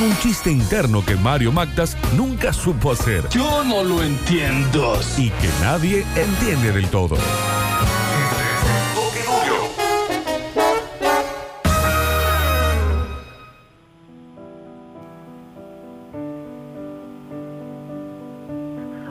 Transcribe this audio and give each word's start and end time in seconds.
un 0.00 0.16
chiste 0.18 0.50
interno 0.50 1.04
que 1.04 1.16
Mario 1.16 1.50
Magdas 1.50 1.96
nunca 2.16 2.52
supo 2.52 2.92
hacer. 2.92 3.28
Yo 3.30 3.64
no 3.64 3.82
lo 3.82 4.02
entiendo. 4.02 4.98
Y 5.16 5.30
que 5.30 5.48
nadie 5.62 6.04
entiende 6.14 6.72
del 6.72 6.88
todo. 6.88 7.16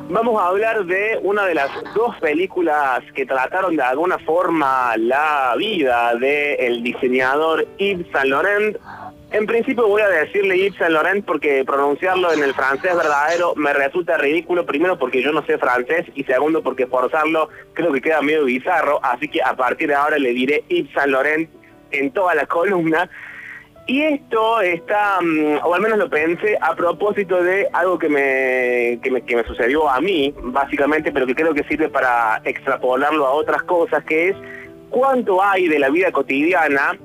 Vamos 0.10 0.42
a 0.42 0.48
hablar 0.48 0.86
de 0.86 1.20
una 1.22 1.46
de 1.46 1.54
las 1.54 1.70
dos 1.94 2.16
películas 2.20 3.04
que 3.14 3.26
trataron 3.26 3.76
de 3.76 3.84
alguna 3.84 4.18
forma 4.20 4.96
la 4.98 5.54
vida 5.58 6.16
del 6.16 6.82
diseñador 6.82 7.68
Yves 7.78 8.08
Saint 8.12 8.30
Laurent. 8.30 8.78
En 9.32 9.46
principio 9.46 9.88
voy 9.88 10.02
a 10.02 10.08
decirle 10.08 10.58
Yves 10.58 10.78
Saint 10.78 10.94
Laurent 10.94 11.26
porque 11.26 11.66
pronunciarlo 11.66 12.32
en 12.32 12.44
el 12.44 12.54
francés 12.54 12.96
verdadero 12.96 13.56
me 13.56 13.74
resulta 13.74 14.18
ridículo, 14.18 14.66
primero 14.66 14.98
porque 14.98 15.22
yo 15.22 15.34
no 15.34 15.46
sé 15.46 15.58
francés 15.58 16.06
y 16.16 16.24
segundo 16.24 16.64
porque 16.64 16.88
forzarlo 16.88 17.50
creo 17.74 17.92
que 17.92 18.00
queda 18.00 18.22
medio 18.22 18.46
bizarro, 18.46 19.04
así 19.04 19.28
que 19.28 19.42
a 19.44 19.54
partir 19.56 19.90
de 19.90 19.96
ahora 19.96 20.18
le 20.18 20.30
diré 20.30 20.64
Yves 20.70 20.94
Saint 20.94 21.12
Laurent 21.12 21.50
en 21.92 22.12
toda 22.12 22.36
la 22.36 22.46
columna. 22.48 23.10
Y 23.86 24.02
esto 24.02 24.60
está, 24.62 25.20
mm, 25.22 25.60
o 25.64 25.74
al 25.74 25.82
menos 25.82 25.98
lo 25.98 26.10
pensé, 26.10 26.58
a 26.60 26.76
propósito 26.76 27.42
de 27.42 27.68
algo 27.72 27.98
que 27.98 28.10
me, 28.10 29.00
que 29.02 29.12
me, 29.12 29.22
que 29.22 29.36
me 29.36 29.46
sucedió 29.46 29.90
a 29.90 30.02
mí, 30.02 30.34
básicamente, 30.42 31.12
pero 31.12 31.26
que 31.26 31.36
creo 31.36 31.54
que 31.54 31.64
sirve 31.64 31.88
para 31.88 32.42
extrapolarlo 32.44 33.26
a 33.26 33.32
otras 33.32 33.64
cosas, 33.64 34.04
que 34.04 34.30
es 34.30 34.36
cuánto 34.90 35.42
hay 35.42 35.70
de 35.70 35.80
la 35.80 35.90
vida 35.90 36.12
cotidiana 36.12 36.98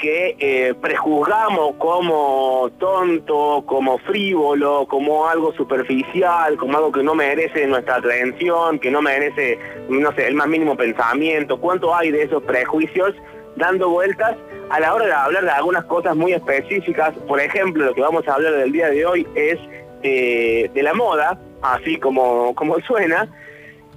que 0.00 0.34
eh, 0.40 0.74
prejuzgamos 0.80 1.76
como 1.76 2.70
tonto, 2.78 3.62
como 3.66 3.98
frívolo, 3.98 4.86
como 4.88 5.28
algo 5.28 5.52
superficial, 5.52 6.56
como 6.56 6.76
algo 6.76 6.90
que 6.90 7.02
no 7.02 7.14
merece 7.14 7.66
nuestra 7.66 7.96
atención, 7.96 8.80
que 8.80 8.90
no 8.90 9.02
merece, 9.02 9.58
no 9.88 10.10
sé, 10.12 10.26
el 10.26 10.34
más 10.34 10.48
mínimo 10.48 10.76
pensamiento. 10.76 11.60
¿Cuánto 11.60 11.94
hay 11.94 12.10
de 12.10 12.22
esos 12.22 12.42
prejuicios 12.42 13.14
dando 13.56 13.90
vueltas 13.90 14.36
a 14.70 14.80
la 14.80 14.94
hora 14.94 15.06
de 15.06 15.12
hablar 15.12 15.44
de 15.44 15.50
algunas 15.50 15.84
cosas 15.84 16.16
muy 16.16 16.32
específicas? 16.32 17.14
Por 17.28 17.38
ejemplo, 17.38 17.84
lo 17.84 17.94
que 17.94 18.00
vamos 18.00 18.26
a 18.26 18.34
hablar 18.34 18.54
del 18.54 18.72
día 18.72 18.88
de 18.88 19.06
hoy 19.06 19.28
es 19.34 19.58
eh, 20.02 20.70
de 20.72 20.82
la 20.82 20.94
moda, 20.94 21.38
así 21.62 21.98
como, 21.98 22.54
como 22.54 22.80
suena, 22.80 23.28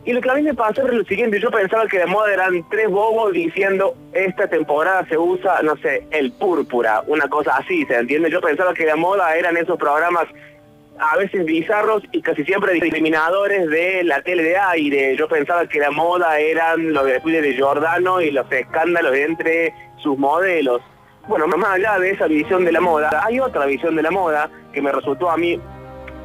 y 0.06 0.12
lo 0.12 0.22
que 0.22 0.30
a 0.30 0.34
mí 0.34 0.42
me 0.42 0.54
pasó 0.54 0.86
es 0.86 0.94
lo 0.94 1.04
siguiente, 1.06 1.40
yo 1.40 1.50
pensaba 1.50 1.88
que 1.88 2.00
de 2.00 2.06
moda 2.06 2.34
eran 2.34 2.68
tres 2.70 2.90
bobos 2.90 3.32
diciendo 3.32 3.96
esta 4.12 4.48
temporada 4.48 5.06
se 5.08 5.18
usa, 5.18 5.62
no 5.62 5.78
sé, 5.78 6.06
el 6.12 6.32
púrpura, 6.34 7.04
una 7.08 7.28
cosa 7.30 7.56
así, 7.58 7.86
¿se 7.86 7.96
entiende? 7.96 8.30
Yo 8.30 8.42
pensaba 8.42 8.74
que 8.74 8.86
de 8.86 8.96
moda 8.96 9.36
eran 9.36 9.56
esos 9.56 9.78
programas 9.78 10.26
a 11.00 11.18
veces 11.18 11.46
bizarros 11.46 12.04
y 12.12 12.22
casi 12.22 12.44
siempre 12.44 12.74
discriminadores 12.74 13.70
de 13.70 14.04
la 14.04 14.22
tele 14.22 14.44
de 14.44 14.58
aire. 14.58 15.16
Yo 15.16 15.28
pensaba 15.28 15.68
que 15.68 15.80
la 15.80 15.92
moda 15.92 16.40
eran 16.40 16.94
los 16.94 17.06
desfiles 17.06 17.41
de 17.41 17.53
Giordano 17.53 18.22
y 18.22 18.31
los 18.31 18.52
escándalos 18.52 19.16
entre 19.16 19.74
sus 19.97 20.18
modelos. 20.18 20.81
Bueno, 21.28 21.47
más 21.47 21.70
allá 21.72 21.97
de 22.00 22.12
esa 22.12 22.28
visión 22.28 22.66
de 22.66 22.74
la 22.74 22.81
moda, 22.81 23.24
hay 23.25 23.40
otra 23.40 23.66
visión 23.66 23.96
de 23.96 24.03
la 24.03 24.12
moda 24.12 24.50
que 24.74 24.81
me 24.81 24.91
resultó 24.91 25.30
a 25.30 25.38
mí 25.38 25.59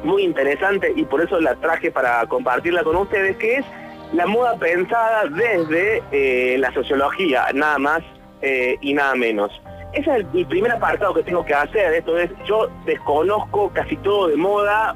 muy 0.03 0.23
interesante 0.23 0.93
y 0.95 1.03
por 1.03 1.21
eso 1.21 1.39
la 1.39 1.55
traje 1.55 1.91
para 1.91 2.25
compartirla 2.27 2.83
con 2.83 2.95
ustedes, 2.95 3.37
que 3.37 3.57
es 3.57 3.65
la 4.13 4.25
moda 4.25 4.57
pensada 4.57 5.25
desde 5.25 6.01
eh, 6.11 6.57
la 6.57 6.73
sociología, 6.73 7.45
nada 7.53 7.77
más 7.77 8.01
eh, 8.41 8.77
y 8.81 8.93
nada 8.93 9.15
menos. 9.15 9.51
Ese 9.93 10.09
es 10.11 10.25
el, 10.33 10.45
primer 10.45 10.71
apartado 10.71 11.13
que 11.13 11.23
tengo 11.23 11.43
que 11.45 11.53
hacer, 11.53 11.93
esto 11.93 12.17
es, 12.17 12.29
yo 12.45 12.69
desconozco 12.85 13.71
casi 13.73 13.97
todo 13.97 14.27
de 14.27 14.35
moda, 14.35 14.95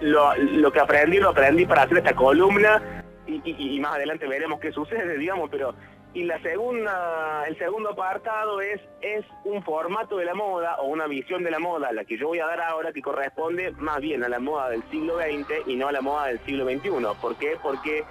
lo, 0.00 0.70
que 0.70 0.80
aprendí 0.80 1.18
lo 1.18 1.30
aprendí 1.30 1.64
para 1.64 1.82
hacer 1.82 1.98
esta 1.98 2.14
columna 2.14 2.82
y, 3.26 3.40
y 3.44 3.80
más 3.80 3.94
adelante 3.94 4.26
veremos 4.26 4.60
qué 4.60 4.70
sucede, 4.70 5.16
digamos, 5.16 5.48
pero 5.50 5.74
y 6.14 6.22
la 6.22 6.40
segunda, 6.40 7.44
el 7.48 7.58
segundo 7.58 7.90
apartado 7.90 8.60
es, 8.60 8.80
es 9.00 9.24
un 9.44 9.64
formato 9.64 10.16
de 10.16 10.24
la 10.24 10.34
moda 10.34 10.76
o 10.76 10.86
una 10.86 11.08
visión 11.08 11.42
de 11.42 11.50
la 11.50 11.58
moda, 11.58 11.92
la 11.92 12.04
que 12.04 12.16
yo 12.16 12.28
voy 12.28 12.38
a 12.38 12.46
dar 12.46 12.60
ahora, 12.60 12.92
que 12.92 13.02
corresponde 13.02 13.72
más 13.72 14.00
bien 14.00 14.22
a 14.22 14.28
la 14.28 14.38
moda 14.38 14.70
del 14.70 14.84
siglo 14.90 15.18
XX 15.18 15.66
y 15.66 15.74
no 15.74 15.88
a 15.88 15.92
la 15.92 16.00
moda 16.00 16.28
del 16.28 16.38
siglo 16.46 16.64
XXI. 16.66 16.90
¿Por 17.20 17.34
qué? 17.36 17.56
Porque 17.60 18.04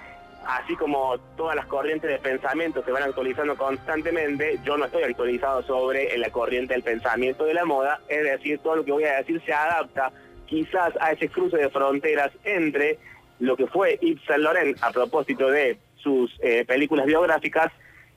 así 0.46 0.76
como 0.76 1.18
todas 1.34 1.56
las 1.56 1.64
corrientes 1.64 2.10
de 2.10 2.18
pensamiento 2.18 2.84
se 2.84 2.92
van 2.92 3.04
actualizando 3.04 3.56
constantemente, 3.56 4.60
yo 4.64 4.76
no 4.76 4.84
estoy 4.84 5.04
actualizado 5.04 5.62
sobre 5.62 6.16
la 6.18 6.28
corriente 6.28 6.74
del 6.74 6.82
pensamiento 6.82 7.46
de 7.46 7.54
la 7.54 7.64
moda, 7.64 8.00
es 8.08 8.22
decir, 8.22 8.58
todo 8.58 8.76
lo 8.76 8.84
que 8.84 8.92
voy 8.92 9.04
a 9.04 9.16
decir 9.16 9.40
se 9.46 9.54
adapta 9.54 10.12
quizás 10.44 10.92
a 11.00 11.12
ese 11.12 11.30
cruce 11.30 11.56
de 11.56 11.70
fronteras 11.70 12.32
entre 12.44 12.98
lo 13.38 13.56
que 13.56 13.66
fue 13.66 13.98
Yves 14.02 14.22
Saint 14.26 14.42
Laurent 14.42 14.76
a 14.82 14.90
propósito 14.90 15.50
de 15.50 15.78
sus 15.96 16.30
eh, 16.42 16.66
películas 16.66 17.06
biográficas 17.06 17.72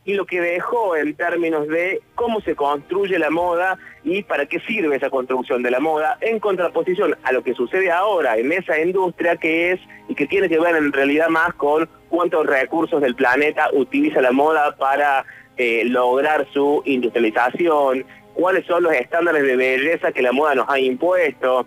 y 0.08 0.14
lo 0.14 0.26
que 0.26 0.40
dejó 0.40 0.96
en 0.96 1.16
términos 1.16 1.68
de 1.68 2.02
cómo 2.16 2.40
se 2.40 2.56
construye 2.56 3.20
la 3.20 3.30
moda 3.30 3.78
y 4.06 4.24
para 4.24 4.46
qué 4.46 4.62
sirve 4.62 4.96
esa 4.96 5.10
construcción 5.10 5.62
de 5.62 5.70
la 5.70 5.82
moda, 5.82 6.18
en 6.22 6.40
contraposición 6.40 7.18
a 7.24 7.34
lo 7.34 7.44
que 7.44 7.54
sucede 7.54 7.92
ahora 7.92 8.38
en 8.38 8.54
esa 8.54 8.80
industria 8.80 9.36
que 9.36 9.74
es 9.74 9.82
y 10.08 10.16
que 10.16 10.26
tiene 10.26 10.48
que 10.48 10.60
ver 10.60 10.78
en 10.78 10.94
realidad 10.94 11.28
más 11.28 11.54
con 11.56 11.90
cuántos 12.08 12.46
recursos 12.46 13.02
del 13.02 13.16
planeta 13.16 13.70
utiliza 13.74 14.22
la 14.22 14.32
moda 14.32 14.78
para 14.78 15.26
eh, 15.58 15.84
lograr 15.84 16.48
su 16.54 16.82
industrialización, 16.86 18.06
cuáles 18.34 18.66
son 18.66 18.84
los 18.84 18.94
estándares 18.94 19.44
de 19.44 19.58
belleza 19.58 20.14
que 20.14 20.22
la 20.22 20.32
moda 20.32 20.56
nos 20.56 20.70
ha 20.70 20.80
impuesto, 20.80 21.66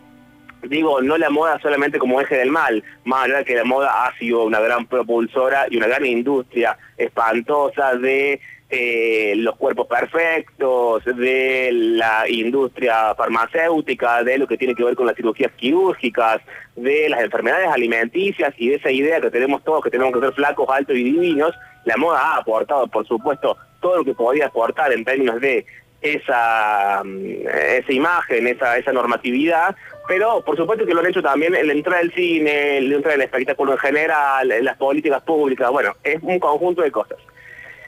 digo, 0.68 1.00
no 1.02 1.16
la 1.18 1.30
moda 1.30 1.58
solamente 1.60 1.98
como 1.98 2.20
eje 2.20 2.36
del 2.36 2.50
mal, 2.50 2.82
más 3.04 3.24
allá 3.24 3.44
que 3.44 3.54
la 3.54 3.64
moda 3.64 4.06
ha 4.06 4.16
sido 4.18 4.44
una 4.44 4.60
gran 4.60 4.86
propulsora 4.86 5.66
y 5.70 5.76
una 5.76 5.86
gran 5.86 6.04
industria 6.06 6.76
espantosa 6.96 7.94
de 7.94 8.40
eh, 8.72 9.34
los 9.36 9.56
cuerpos 9.56 9.88
perfectos, 9.88 11.04
de 11.04 11.70
la 11.72 12.28
industria 12.28 13.14
farmacéutica, 13.16 14.22
de 14.22 14.38
lo 14.38 14.46
que 14.46 14.56
tiene 14.56 14.76
que 14.76 14.84
ver 14.84 14.94
con 14.94 15.06
las 15.06 15.16
cirugías 15.16 15.50
quirúrgicas, 15.56 16.40
de 16.76 17.08
las 17.08 17.20
enfermedades 17.20 17.68
alimenticias 17.68 18.54
y 18.58 18.68
de 18.68 18.76
esa 18.76 18.92
idea 18.92 19.20
que 19.20 19.30
tenemos 19.30 19.64
todos 19.64 19.82
que 19.82 19.90
tenemos 19.90 20.12
que 20.12 20.20
ser 20.20 20.32
flacos, 20.34 20.68
altos 20.70 20.96
y 20.96 21.02
divinos, 21.02 21.52
la 21.84 21.96
moda 21.96 22.20
ha 22.20 22.36
aportado, 22.36 22.86
por 22.86 23.06
supuesto, 23.06 23.56
todo 23.80 23.96
lo 23.96 24.04
que 24.04 24.14
podía 24.14 24.46
aportar 24.46 24.92
en 24.92 25.04
términos 25.04 25.40
de 25.40 25.66
esa, 26.00 27.02
mm, 27.04 27.46
esa 27.76 27.92
imagen, 27.92 28.46
esa, 28.46 28.78
esa 28.78 28.92
normatividad, 28.92 29.74
pero 30.10 30.42
por 30.44 30.56
supuesto 30.56 30.84
que 30.84 30.92
lo 30.92 30.98
han 30.98 31.06
hecho 31.06 31.22
también 31.22 31.54
en 31.54 31.68
la 31.68 31.72
entrada 31.72 32.00
del 32.00 32.12
cine, 32.12 32.80
la 32.80 32.96
entrada 32.96 33.16
del 33.16 33.26
espectáculo 33.26 33.74
en 33.74 33.78
general, 33.78 34.50
en 34.50 34.64
las 34.64 34.76
políticas 34.76 35.22
públicas, 35.22 35.70
bueno, 35.70 35.94
es 36.02 36.18
un 36.20 36.40
conjunto 36.40 36.82
de 36.82 36.90
cosas. 36.90 37.18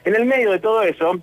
En 0.05 0.15
el 0.15 0.23
medio 0.23 0.51
de 0.51 0.59
todo 0.59 0.83
eso, 0.83 1.19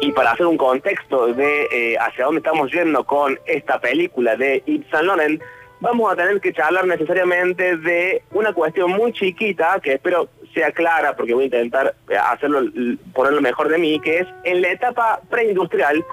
y 0.00 0.12
para 0.12 0.30
hacer 0.30 0.46
un 0.46 0.56
contexto 0.56 1.34
de 1.34 1.66
eh, 1.72 1.96
hacia 1.98 2.26
dónde 2.26 2.38
estamos 2.38 2.70
yendo 2.70 3.02
con 3.02 3.36
esta 3.46 3.80
película 3.80 4.36
de 4.36 4.62
Yves 4.64 4.86
Saint 4.92 5.42
vamos 5.80 6.12
a 6.12 6.14
tener 6.14 6.40
que 6.40 6.52
charlar 6.52 6.86
necesariamente 6.86 7.76
de 7.76 8.22
una 8.30 8.52
cuestión 8.52 8.92
muy 8.92 9.12
chiquita, 9.12 9.80
que 9.82 9.94
espero 9.94 10.28
sea 10.54 10.70
clara, 10.70 11.16
porque 11.16 11.34
voy 11.34 11.42
a 11.42 11.46
intentar 11.46 11.96
hacerlo, 12.30 12.60
ponerlo 13.12 13.40
mejor 13.40 13.70
de 13.70 13.78
mí, 13.78 13.98
que 13.98 14.18
es 14.18 14.28
en 14.44 14.62
la 14.62 14.70
etapa 14.70 15.20
preindustrial, 15.28 16.04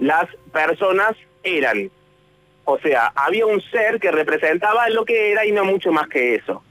las 0.00 0.26
personas 0.52 1.12
eran 1.44 1.88
o 2.64 2.78
sea, 2.78 3.12
había 3.14 3.46
un 3.46 3.60
ser 3.60 3.98
que 3.98 4.10
representaba 4.10 4.88
lo 4.88 5.04
que 5.04 5.32
era 5.32 5.44
y 5.44 5.52
no 5.52 5.64
mucho 5.64 5.90
más 5.92 6.08
que 6.08 6.36
eso. 6.36 6.62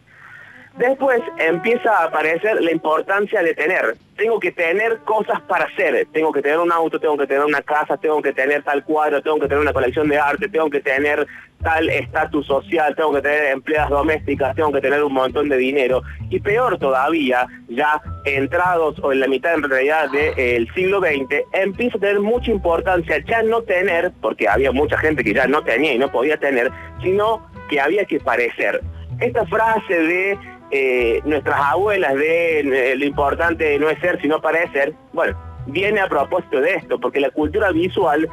Después 0.78 1.22
empieza 1.38 1.92
a 1.92 2.06
aparecer 2.06 2.62
la 2.62 2.72
importancia 2.72 3.44
de 3.44 3.54
tener. 3.54 3.98
Tengo 4.16 4.40
que 4.40 4.54
tener 4.54 5.00
cosas 5.00 5.42
para 5.42 5.66
hacer. 5.66 6.08
Tengo 6.14 6.32
que 6.32 6.42
tener 6.42 6.60
un 6.60 6.72
auto, 6.72 6.98
tengo 6.98 7.18
que 7.18 7.28
tener 7.28 7.44
una 7.44 7.62
casa, 7.62 7.98
tengo 7.98 8.22
que 8.22 8.32
tener 8.32 8.64
tal 8.64 8.84
cuadro, 8.86 9.22
tengo 9.22 9.38
que 9.38 9.48
tener 9.48 9.60
una 9.60 9.74
colección 9.74 10.08
de 10.08 10.18
arte, 10.18 10.48
tengo 10.48 10.70
que 10.70 10.80
tener 10.80 11.28
tal 11.62 11.90
estatus 11.90 12.46
social, 12.46 12.96
tengo 12.96 13.13
que 13.13 13.22
tener 13.22 13.52
empleadas 13.52 13.90
domésticas, 13.90 14.56
tengo 14.56 14.72
que 14.72 14.81
tener 14.81 15.04
un 15.04 15.13
montón 15.13 15.50
de 15.50 15.58
dinero. 15.58 16.02
Y 16.30 16.40
peor 16.40 16.78
todavía, 16.78 17.48
ya 17.69 18.02
entrados 18.25 19.00
o 19.02 19.12
en 19.12 19.19
la 19.19 19.28
mitad 19.28 19.54
en 19.54 19.63
realidad 19.63 20.10
del 20.12 20.72
siglo 20.74 21.00
XX, 21.00 21.44
empieza 21.54 21.98
a 21.98 22.02
tener 22.02 22.19
mucha 22.19 22.52
importancia 22.52 23.24
ya 23.28 23.44
no 23.44 23.62
tener, 23.62 24.12
porque 24.22 24.48
había 24.48 24.72
mucha 24.72 24.98
gente 24.98 25.24
que 25.24 25.34
ya 25.34 25.48
no 25.48 25.63
tenía 25.63 25.94
y 25.94 25.98
no 25.98 26.12
podía 26.12 26.38
tener, 26.38 26.72
sino 27.02 27.48
que 27.69 27.80
había 27.80 28.06
que 28.06 28.19
parecer. 28.19 28.81
Esta 29.19 29.46
frase 29.46 29.94
de 29.94 30.40
eh, 30.72 31.22
nuestras 31.25 31.60
abuelas 31.60 32.16
de 32.16 32.60
eh, 32.62 32.96
lo 32.96 33.06
importante 33.06 33.78
no 33.78 33.90
es 33.90 34.00
ser 34.00 34.19
sino 34.22 34.42
parecer, 34.42 34.94
bueno, 35.14 35.38
viene 35.68 36.00
a 36.00 36.07
propósito 36.07 36.62
de 36.62 36.75
esto, 36.75 37.00
porque 37.00 37.19
la 37.19 37.30
cultura 37.30 37.72
visual 37.72 38.28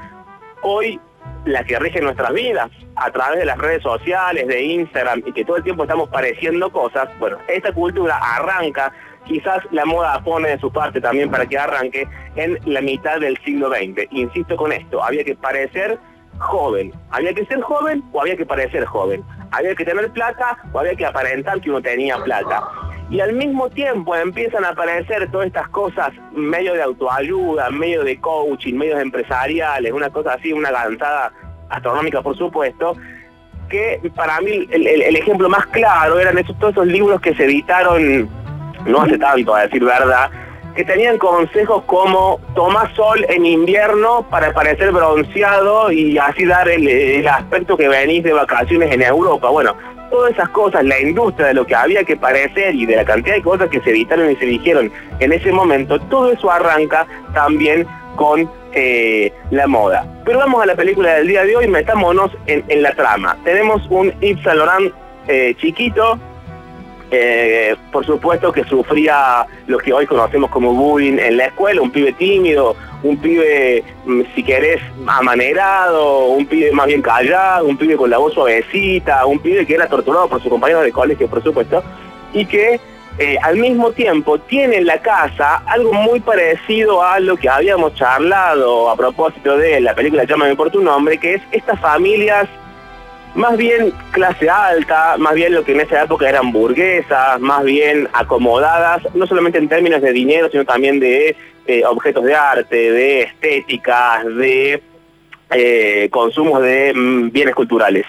hoy 0.62 1.00
la 1.44 1.64
que 1.64 1.78
rige 1.78 2.00
nuestras 2.00 2.32
vidas 2.32 2.70
a 3.00 3.10
través 3.10 3.40
de 3.40 3.44
las 3.44 3.58
redes 3.58 3.82
sociales, 3.82 4.46
de 4.46 4.62
Instagram 4.62 5.22
y 5.26 5.32
que 5.32 5.44
todo 5.44 5.56
el 5.56 5.62
tiempo 5.62 5.84
estamos 5.84 6.08
pareciendo 6.08 6.70
cosas, 6.70 7.08
bueno, 7.18 7.38
esta 7.48 7.72
cultura 7.72 8.18
arranca, 8.18 8.92
quizás 9.26 9.58
la 9.70 9.84
moda 9.84 10.22
pone 10.22 10.50
de 10.50 10.58
su 10.58 10.72
parte 10.72 11.00
también 11.00 11.30
para 11.30 11.46
que 11.46 11.58
arranque 11.58 12.08
en 12.36 12.58
la 12.64 12.80
mitad 12.80 13.20
del 13.20 13.38
siglo 13.44 13.70
XX. 13.70 14.06
Insisto 14.10 14.56
con 14.56 14.72
esto, 14.72 15.02
había 15.02 15.24
que 15.24 15.34
parecer 15.34 15.98
joven, 16.38 16.92
había 17.10 17.34
que 17.34 17.44
ser 17.46 17.60
joven 17.60 18.02
o 18.12 18.20
había 18.20 18.36
que 18.36 18.46
parecer 18.46 18.84
joven, 18.84 19.24
había 19.50 19.74
que 19.74 19.84
tener 19.84 20.10
plata 20.12 20.56
o 20.72 20.78
había 20.78 20.94
que 20.94 21.06
aparentar 21.06 21.60
que 21.60 21.70
uno 21.70 21.82
tenía 21.82 22.16
plata. 22.18 22.62
Y 23.10 23.20
al 23.20 23.32
mismo 23.32 23.70
tiempo 23.70 24.14
empiezan 24.14 24.64
a 24.66 24.70
aparecer 24.70 25.30
todas 25.30 25.46
estas 25.46 25.68
cosas 25.68 26.12
medio 26.32 26.74
de 26.74 26.82
autoayuda, 26.82 27.70
medio 27.70 28.04
de 28.04 28.20
coaching, 28.20 28.74
medios 28.74 29.00
empresariales, 29.00 29.92
una 29.92 30.10
cosa 30.10 30.34
así, 30.34 30.52
una 30.52 30.70
galanzada 30.70 31.32
astronómica 31.68 32.22
por 32.22 32.36
supuesto, 32.36 32.96
que 33.68 34.00
para 34.14 34.40
mí 34.40 34.66
el, 34.70 35.16
ejemplo 35.16 35.48
más 35.48 35.66
claro 35.66 36.18
eran 36.18 36.38
esos, 36.38 36.58
todos 36.58 36.72
esos 36.72 36.86
libros 36.86 37.20
que 37.20 37.34
se 37.34 37.44
editaron 37.44 38.28
no 38.86 39.02
hace 39.02 39.18
tanto, 39.18 39.54
a 39.54 39.62
decir 39.62 39.84
verdad, 39.84 40.30
que 40.74 40.84
tenían 40.84 41.18
consejos 41.18 41.82
como 41.84 42.40
toma 42.54 42.92
sol 42.94 43.26
en 43.28 43.44
invierno 43.44 44.24
para 44.30 44.52
parecer 44.52 44.92
bronceado 44.92 45.90
y 45.90 46.16
así 46.18 46.44
dar 46.44 46.68
el, 46.68 46.86
el 46.86 47.28
aspecto 47.28 47.76
que 47.76 47.88
venís 47.88 48.22
de 48.22 48.32
vacaciones 48.32 48.92
en 48.92 49.02
Europa. 49.02 49.50
Bueno, 49.50 49.74
todas 50.10 50.32
esas 50.32 50.48
cosas, 50.50 50.84
la 50.84 51.00
industria 51.00 51.48
de 51.48 51.54
lo 51.54 51.66
que 51.66 51.74
había 51.74 52.04
que 52.04 52.16
parecer 52.16 52.74
y 52.74 52.86
de 52.86 52.96
la 52.96 53.04
cantidad 53.04 53.34
de 53.34 53.42
cosas 53.42 53.68
que 53.68 53.80
se 53.80 53.90
editaron 53.90 54.30
y 54.30 54.36
se 54.36 54.46
dijeron 54.46 54.90
en 55.20 55.32
ese 55.32 55.52
momento, 55.52 55.98
todo 56.02 56.32
eso 56.32 56.50
arranca 56.50 57.06
también 57.34 57.86
con 58.16 58.50
eh, 58.72 59.32
la 59.50 59.66
moda. 59.66 60.06
Pero 60.24 60.38
vamos 60.38 60.62
a 60.62 60.66
la 60.66 60.74
película 60.74 61.14
del 61.14 61.28
día 61.28 61.44
de 61.44 61.56
hoy, 61.56 61.68
metámonos 61.68 62.30
en, 62.46 62.82
la 62.82 62.92
trama. 62.92 63.36
Tenemos 63.44 63.86
un 63.90 64.12
Yves 64.20 64.42
Saint 64.42 64.92
eh, 65.26 65.54
chiquito, 65.58 66.18
eh, 67.10 67.74
por 67.90 68.04
supuesto 68.04 68.52
que 68.52 68.64
sufría 68.64 69.46
lo 69.66 69.78
que 69.78 69.92
hoy 69.92 70.06
conocemos 70.06 70.50
como 70.50 70.74
bullying 70.74 71.18
en 71.18 71.38
la 71.38 71.46
escuela, 71.46 71.80
un 71.80 71.90
pibe 71.90 72.12
tímido, 72.12 72.76
un 73.02 73.16
pibe, 73.16 73.82
mm, 74.04 74.22
si 74.34 74.42
querés, 74.42 74.80
amanerado, 75.06 76.26
un 76.26 76.44
pibe 76.46 76.70
más 76.72 76.86
bien 76.86 77.00
callado, 77.00 77.66
un 77.66 77.78
pibe 77.78 77.96
con 77.96 78.10
la 78.10 78.18
voz 78.18 78.34
suavecita, 78.34 79.24
un 79.24 79.38
pibe 79.38 79.66
que 79.66 79.74
era 79.74 79.88
torturado 79.88 80.28
por 80.28 80.42
sus 80.42 80.50
compañeros 80.50 80.84
de 80.84 80.92
colegio, 80.92 81.28
por 81.28 81.42
supuesto, 81.42 81.82
y 82.34 82.44
que 82.44 82.78
eh, 83.18 83.36
al 83.42 83.56
mismo 83.56 83.90
tiempo 83.90 84.38
tiene 84.38 84.76
en 84.76 84.86
la 84.86 84.98
casa 84.98 85.56
algo 85.66 85.92
muy 85.92 86.20
parecido 86.20 87.02
a 87.02 87.18
lo 87.18 87.36
que 87.36 87.48
habíamos 87.48 87.94
charlado 87.94 88.88
a 88.88 88.96
propósito 88.96 89.56
de 89.56 89.80
la 89.80 89.94
película 89.94 90.22
Llámame 90.24 90.54
por 90.54 90.70
tu 90.70 90.80
nombre, 90.80 91.18
que 91.18 91.34
es 91.34 91.42
estas 91.50 91.80
familias 91.80 92.48
más 93.34 93.56
bien 93.56 93.92
clase 94.12 94.48
alta, 94.48 95.16
más 95.18 95.34
bien 95.34 95.52
lo 95.52 95.64
que 95.64 95.72
en 95.72 95.80
esa 95.80 96.04
época 96.04 96.28
eran 96.28 96.52
burguesas, 96.52 97.40
más 97.40 97.64
bien 97.64 98.08
acomodadas, 98.12 99.02
no 99.14 99.26
solamente 99.26 99.58
en 99.58 99.68
términos 99.68 100.00
de 100.00 100.12
dinero, 100.12 100.48
sino 100.50 100.64
también 100.64 100.98
de 100.98 101.36
eh, 101.66 101.84
objetos 101.84 102.24
de 102.24 102.34
arte, 102.34 102.92
de 102.92 103.22
estéticas, 103.22 104.26
de 104.26 104.82
eh, 105.50 106.08
consumos 106.10 106.62
de 106.62 106.92
mm, 106.94 107.30
bienes 107.30 107.54
culturales. 107.54 108.06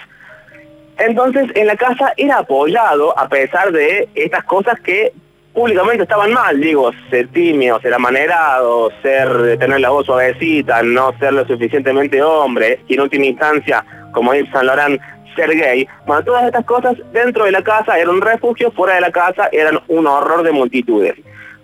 Entonces 1.00 1.50
en 1.56 1.68
la 1.68 1.76
casa 1.76 2.14
era 2.18 2.40
apoyado 2.40 3.18
a 3.18 3.28
pesar 3.30 3.72
de 3.72 4.10
estas 4.16 4.44
cosas 4.44 4.80
que 4.82 5.14
públicamente 5.54 6.04
estaban 6.04 6.32
mal, 6.32 6.60
digo, 6.60 6.92
ser 7.10 7.28
tímido, 7.30 7.80
ser 7.82 7.94
amanerado, 7.94 8.92
ser 9.02 9.58
tener 9.58 9.80
la 9.80 9.90
voz 9.90 10.06
suavecita, 10.06 10.84
no 10.84 11.18
ser 11.20 11.34
lo 11.34 11.46
suficientemente 11.46 12.22
hombre, 12.22 12.80
y 12.88 12.94
en 12.94 13.02
última 13.02 13.26
instancia, 13.26 13.84
como 14.14 14.34
Yves 14.34 14.52
Saint 14.52 14.66
Laurent, 14.66 15.02
ser 15.36 15.56
gay. 15.56 15.88
Bueno, 16.06 16.24
todas 16.24 16.46
estas 16.46 16.66
cosas 16.66 16.96
dentro 17.12 17.46
de 17.46 17.52
la 17.52 17.64
casa 17.64 17.98
eran 17.98 18.16
un 18.16 18.22
refugio, 18.22 18.72
fuera 18.72 18.96
de 18.96 19.02
la 19.02 19.12
casa 19.12 19.50
eran 19.52 19.80
un 19.88 20.08
horror 20.08 20.44
de 20.44 20.52
multitudes. 20.52 21.16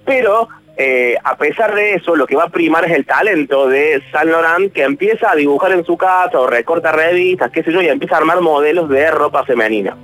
Pero 0.06 0.48
eh, 0.78 1.16
a 1.24 1.38
pesar 1.38 1.74
de 1.74 1.96
eso, 1.96 2.16
lo 2.16 2.28
que 2.28 2.36
va 2.36 2.46
a 2.46 2.50
primar 2.50 2.86
es 2.86 2.92
el 2.92 3.06
talento 3.06 3.68
de 3.68 4.04
Saint 4.12 4.32
Laurent, 4.32 4.74
que 4.74 4.84
empieza 4.84 5.32
a 5.32 5.36
dibujar 5.36 5.72
en 5.72 5.86
su 5.86 5.98
casa 5.98 6.40
o 6.40 6.48
recorta 6.48 6.92
revistas, 6.92 7.52
qué 7.52 7.64
sé 7.64 7.72
yo, 7.72 7.82
y 7.82 7.88
empieza 7.88 8.16
a 8.16 8.20
armar 8.20 8.42
modelos 8.42 8.90
de 8.90 9.10
ropa 9.12 9.44
femenina. 9.46 9.96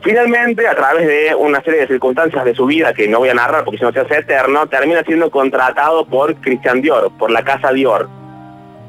Finalmente, 0.00 0.66
a 0.66 0.74
través 0.74 1.06
de 1.06 1.34
una 1.36 1.62
serie 1.62 1.80
de 1.80 1.86
circunstancias 1.86 2.44
de 2.44 2.54
su 2.54 2.66
vida, 2.66 2.92
que 2.92 3.06
no 3.06 3.20
voy 3.20 3.28
a 3.28 3.34
narrar 3.34 3.64
porque 3.64 3.78
si 3.78 3.84
no 3.84 3.92
se 3.92 4.00
hace 4.00 4.18
eterno, 4.18 4.66
termina 4.66 5.04
siendo 5.04 5.30
contratado 5.30 6.06
por 6.06 6.34
Christian 6.36 6.82
Dior, 6.82 7.12
por 7.16 7.30
la 7.30 7.44
casa 7.44 7.72
Dior 7.72 8.21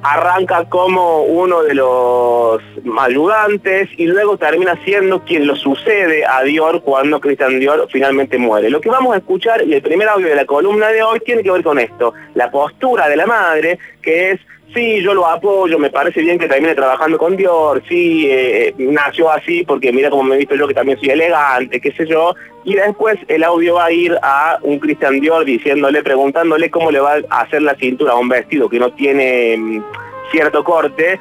arranca 0.03 0.65
como 0.65 1.23
uno 1.23 1.63
de 1.63 1.73
los 1.73 2.61
ayudantes 2.99 3.89
y 3.97 4.05
luego 4.05 4.37
termina 4.37 4.77
siendo 4.83 5.23
quien 5.23 5.47
lo 5.47 5.55
sucede 5.55 6.25
a 6.25 6.43
Dior 6.43 6.81
cuando 6.83 7.19
Christian 7.21 7.59
Dior 7.59 7.87
finalmente 7.89 8.37
muere. 8.37 8.69
Lo 8.69 8.81
que 8.81 8.89
vamos 8.89 9.15
a 9.15 9.17
escuchar 9.17 9.65
y 9.65 9.73
el 9.73 9.81
primer 9.81 10.09
audio 10.09 10.27
de 10.27 10.35
la 10.35 10.45
columna 10.45 10.89
de 10.89 11.03
hoy 11.03 11.19
tiene 11.21 11.41
que 11.41 11.51
ver 11.51 11.63
con 11.63 11.79
esto, 11.79 12.13
la 12.35 12.51
postura 12.51 13.07
de 13.07 13.15
la 13.15 13.25
madre, 13.25 13.79
que 14.01 14.31
es 14.31 14.41
sí, 14.73 15.01
yo 15.01 15.13
lo 15.13 15.27
apoyo, 15.27 15.77
me 15.79 15.89
parece 15.89 16.21
bien 16.21 16.37
que 16.37 16.47
termine 16.47 16.75
trabajando 16.75 17.17
con 17.17 17.35
Dior, 17.35 17.81
sí, 17.87 18.27
eh, 18.29 18.73
nació 18.77 19.29
así 19.29 19.63
porque 19.63 19.91
mira 19.91 20.09
cómo 20.09 20.23
me 20.23 20.35
he 20.35 20.39
visto 20.39 20.55
yo 20.55 20.67
que 20.67 20.73
también 20.73 20.99
soy 20.99 21.09
elegante, 21.09 21.79
qué 21.79 21.91
sé 21.91 22.05
yo, 22.05 22.35
y 22.63 22.75
después 22.75 23.17
el 23.27 23.43
audio 23.43 23.75
va 23.75 23.85
a 23.85 23.91
ir 23.91 24.17
a 24.21 24.59
un 24.61 24.79
Christian 24.79 25.19
Dior 25.19 25.45
diciéndole, 25.45 26.03
preguntándole 26.03 26.69
cómo 26.69 26.91
le 26.91 26.99
va 26.99 27.17
a 27.29 27.41
hacer 27.41 27.61
la 27.61 27.75
cintura 27.75 28.13
a 28.13 28.17
un 28.17 28.29
vestido 28.29 28.69
que 28.69 28.79
no 28.79 28.91
tiene 28.93 29.55
mm, 29.57 29.83
cierto 30.31 30.63
corte, 30.63 31.19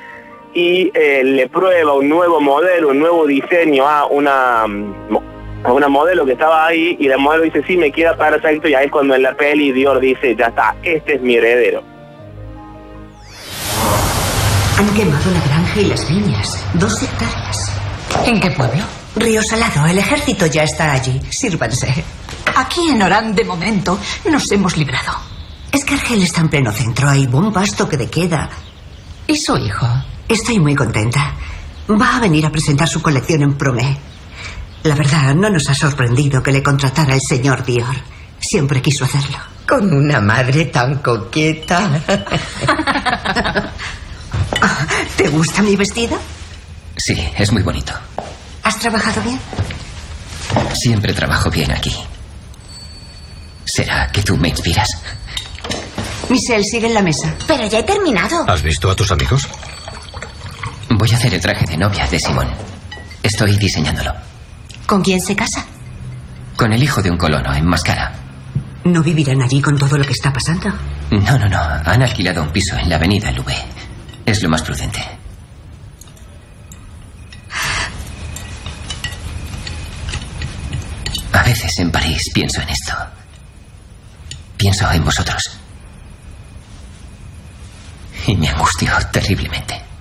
y 0.55 0.91
eh, 0.95 1.23
le 1.25 1.49
prueba 1.49 1.95
un 1.95 2.09
nuevo 2.09 2.41
modelo, 2.41 2.89
un 2.91 2.99
nuevo 2.99 3.27
diseño 3.27 3.89
a 3.89 4.07
una 4.07 4.67
mm, 4.67 5.17
a 5.65 5.73
una 5.73 5.89
modelo 5.89 6.27
que 6.27 6.33
estaba 6.33 6.67
ahí 6.67 6.97
y 6.99 7.07
la 7.07 7.17
modelo 7.19 7.45
dice 7.45 7.63
sí 7.67 7.77
me 7.77 7.93
queda 7.93 8.17
perfecto 8.17 8.69
y 8.69 8.75
ahí 8.75 8.87
es 8.87 8.91
cuando 8.91 9.15
en 9.15 9.23
la 9.23 9.35
peli 9.35 9.73
Dior 9.73 10.01
dice 10.01 10.35
ya 10.35 10.47
está, 10.47 10.75
este 10.83 11.15
es 11.15 11.23
mi 11.23 11.37
heredero. 11.37 11.92
Han 14.83 14.95
quemado 14.95 15.31
la 15.31 15.41
granja 15.43 15.81
y 15.81 15.85
las 15.85 16.09
viñas. 16.09 16.59
Dos 16.75 17.01
hectáreas. 17.01 17.71
¿En 18.27 18.41
qué 18.41 18.51
pueblo? 18.51 18.83
Río 19.15 19.41
Salado. 19.41 19.87
El 19.87 19.99
ejército 19.99 20.47
ya 20.47 20.65
está 20.65 20.91
allí. 20.91 21.21
Sírvanse. 21.31 22.05
Aquí 22.57 22.89
en 22.89 23.01
Orán, 23.01 23.33
de 23.33 23.45
momento, 23.45 23.97
nos 24.29 24.51
hemos 24.51 24.77
librado. 24.77 25.13
Es 25.71 25.85
que 25.85 25.95
Argel 25.95 26.25
está 26.25 26.41
en 26.41 26.49
pleno 26.49 26.73
centro. 26.73 27.09
Hay 27.09 27.29
buen 27.29 27.53
pasto 27.53 27.89
que 27.89 27.97
de 27.97 28.11
queda. 28.11 28.51
¿Y 29.29 29.37
su 29.37 29.57
hijo? 29.57 29.87
Estoy 30.29 30.59
muy 30.59 30.75
contenta. 30.75 31.33
Va 31.89 32.17
a 32.17 32.21
venir 32.21 32.45
a 32.45 32.51
presentar 32.51 32.89
su 32.89 33.01
colección 33.01 33.43
en 33.43 33.55
Promé. 33.55 33.97
La 34.83 34.97
verdad, 34.97 35.33
no 35.37 35.49
nos 35.49 35.71
ha 35.71 35.75
sorprendido 35.77 36.43
que 36.43 36.51
le 36.51 36.61
contratara 36.61 37.15
el 37.15 37.21
señor 37.21 37.65
Dior. 37.65 37.95
Siempre 38.41 38.83
quiso 38.83 39.05
hacerlo. 39.05 39.39
Con 39.65 39.95
una 39.95 40.21
madre 40.21 40.65
tan 40.65 40.97
coqueta. 40.97 42.03
¿Te 45.17 45.29
gusta 45.29 45.63
mi 45.63 45.77
vestido? 45.77 46.19
Sí, 46.97 47.17
es 47.37 47.53
muy 47.53 47.63
bonito. 47.63 47.93
¿Has 48.63 48.79
trabajado 48.79 49.21
bien? 49.23 49.39
Siempre 50.75 51.13
trabajo 51.13 51.51
bien 51.51 51.71
aquí. 51.73 51.95
¿Será 53.65 54.09
que 54.09 54.23
tú 54.23 54.37
me 54.37 54.49
inspiras? 54.49 54.89
Michelle, 56.29 56.65
sigue 56.65 56.87
en 56.87 56.95
la 56.95 57.03
mesa. 57.03 57.35
Pero 57.47 57.67
ya 57.67 57.81
he 57.81 57.83
terminado. 57.83 58.45
¿Has 58.49 58.63
visto 58.63 58.91
a 58.91 58.97
tus 58.97 59.11
amigos? 59.11 59.49
Voy 60.91 61.11
a 61.11 61.17
hacer 61.17 61.35
el 61.35 61.41
traje 61.41 61.67
de 61.67 61.77
novia 61.77 62.07
de 62.07 62.19
Simón. 62.19 62.49
Estoy 63.23 63.57
diseñándolo. 63.57 64.13
¿Con 64.87 65.03
quién 65.03 65.21
se 65.21 65.35
casa? 65.37 65.65
Con 66.57 66.73
el 66.73 66.83
hijo 66.83 67.03
de 67.03 67.11
un 67.11 67.17
colono 67.17 67.55
en 67.55 67.67
Mascara. 67.67 68.13
¿No 68.85 69.03
vivirán 69.03 69.43
allí 69.43 69.61
con 69.61 69.79
todo 69.79 69.97
lo 69.97 70.05
que 70.05 70.13
está 70.13 70.33
pasando? 70.33 70.69
No, 71.11 71.39
no, 71.39 71.49
no. 71.49 71.59
Han 71.61 72.03
alquilado 72.03 72.43
un 72.43 72.51
piso 72.51 72.77
en 72.77 72.89
la 72.89 72.97
avenida 72.97 73.31
Louvet. 73.33 73.65
Es 74.27 74.43
lo 74.43 74.49
más 74.49 74.63
prudente. 74.63 75.23
veces 81.53 81.79
en 81.81 81.91
París 81.91 82.31
pienso 82.33 82.63
en 82.63 82.69
esto. 82.71 82.95
Pienso 84.57 84.91
en 84.91 85.05
vosotros. 85.05 85.51
Y 88.27 88.37
me 88.37 88.49
angustio 88.49 88.93
terriblemente. 89.13 89.92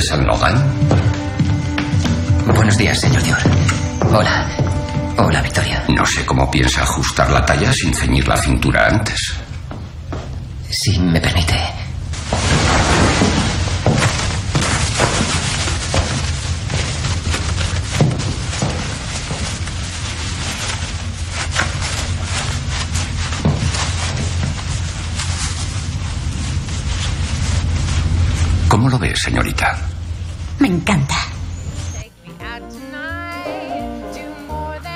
Señor 0.00 0.02
Matías 0.02 0.12
Alnogan. 0.12 0.54
Buenos 2.56 2.76
días, 2.76 2.98
señor 2.98 3.22
Dior. 3.22 3.38
Hola. 4.12 4.48
Hola, 5.18 5.40
Victoria. 5.40 5.84
No 5.88 6.04
sé 6.04 6.26
cómo 6.26 6.50
piensa 6.50 6.82
ajustar 6.82 7.30
la 7.30 7.44
talla 7.46 7.72
sin 7.72 7.94
ceñir 7.94 8.26
la 8.26 8.36
cintura 8.36 8.88
antes. 8.88 9.34
Si 10.68 10.98
me 10.98 11.20
permite. 11.20 11.73
Señorita? 29.24 29.74
Me 30.60 30.68
encanta. 30.68 31.14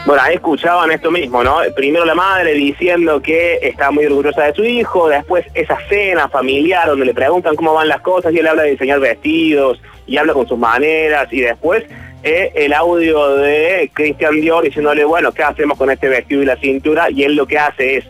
Bueno, 0.04 0.22
ahí 0.22 0.34
escuchaban 0.36 0.90
esto 0.90 1.10
mismo, 1.10 1.42
¿no? 1.42 1.58
Primero 1.74 2.04
la 2.04 2.14
madre 2.14 2.54
diciendo 2.54 3.20
que 3.20 3.58
está 3.62 3.90
muy 3.90 4.06
orgullosa 4.06 4.44
de 4.44 4.54
su 4.54 4.64
hijo, 4.64 5.08
después 5.08 5.46
esa 5.54 5.78
cena 5.88 6.28
familiar 6.28 6.88
donde 6.88 7.06
le 7.06 7.14
preguntan 7.14 7.56
cómo 7.56 7.74
van 7.74 7.88
las 7.88 8.00
cosas 8.00 8.32
y 8.32 8.38
él 8.38 8.46
habla 8.46 8.62
de 8.62 8.70
diseñar 8.70 9.00
vestidos 9.00 9.80
y 10.06 10.16
habla 10.16 10.32
con 10.32 10.46
sus 10.46 10.58
maneras 10.58 11.28
y 11.30 11.40
después 11.40 11.84
eh, 12.22 12.52
el 12.54 12.72
audio 12.72 13.36
de 13.36 13.90
Christian 13.92 14.40
Dior 14.40 14.64
diciéndole, 14.64 15.04
bueno, 15.04 15.32
¿qué 15.32 15.42
hacemos 15.42 15.76
con 15.76 15.90
este 15.90 16.08
vestido 16.08 16.42
y 16.42 16.46
la 16.46 16.56
cintura? 16.56 17.10
Y 17.10 17.24
él 17.24 17.34
lo 17.34 17.46
que 17.46 17.58
hace 17.58 17.98
es 17.98 18.04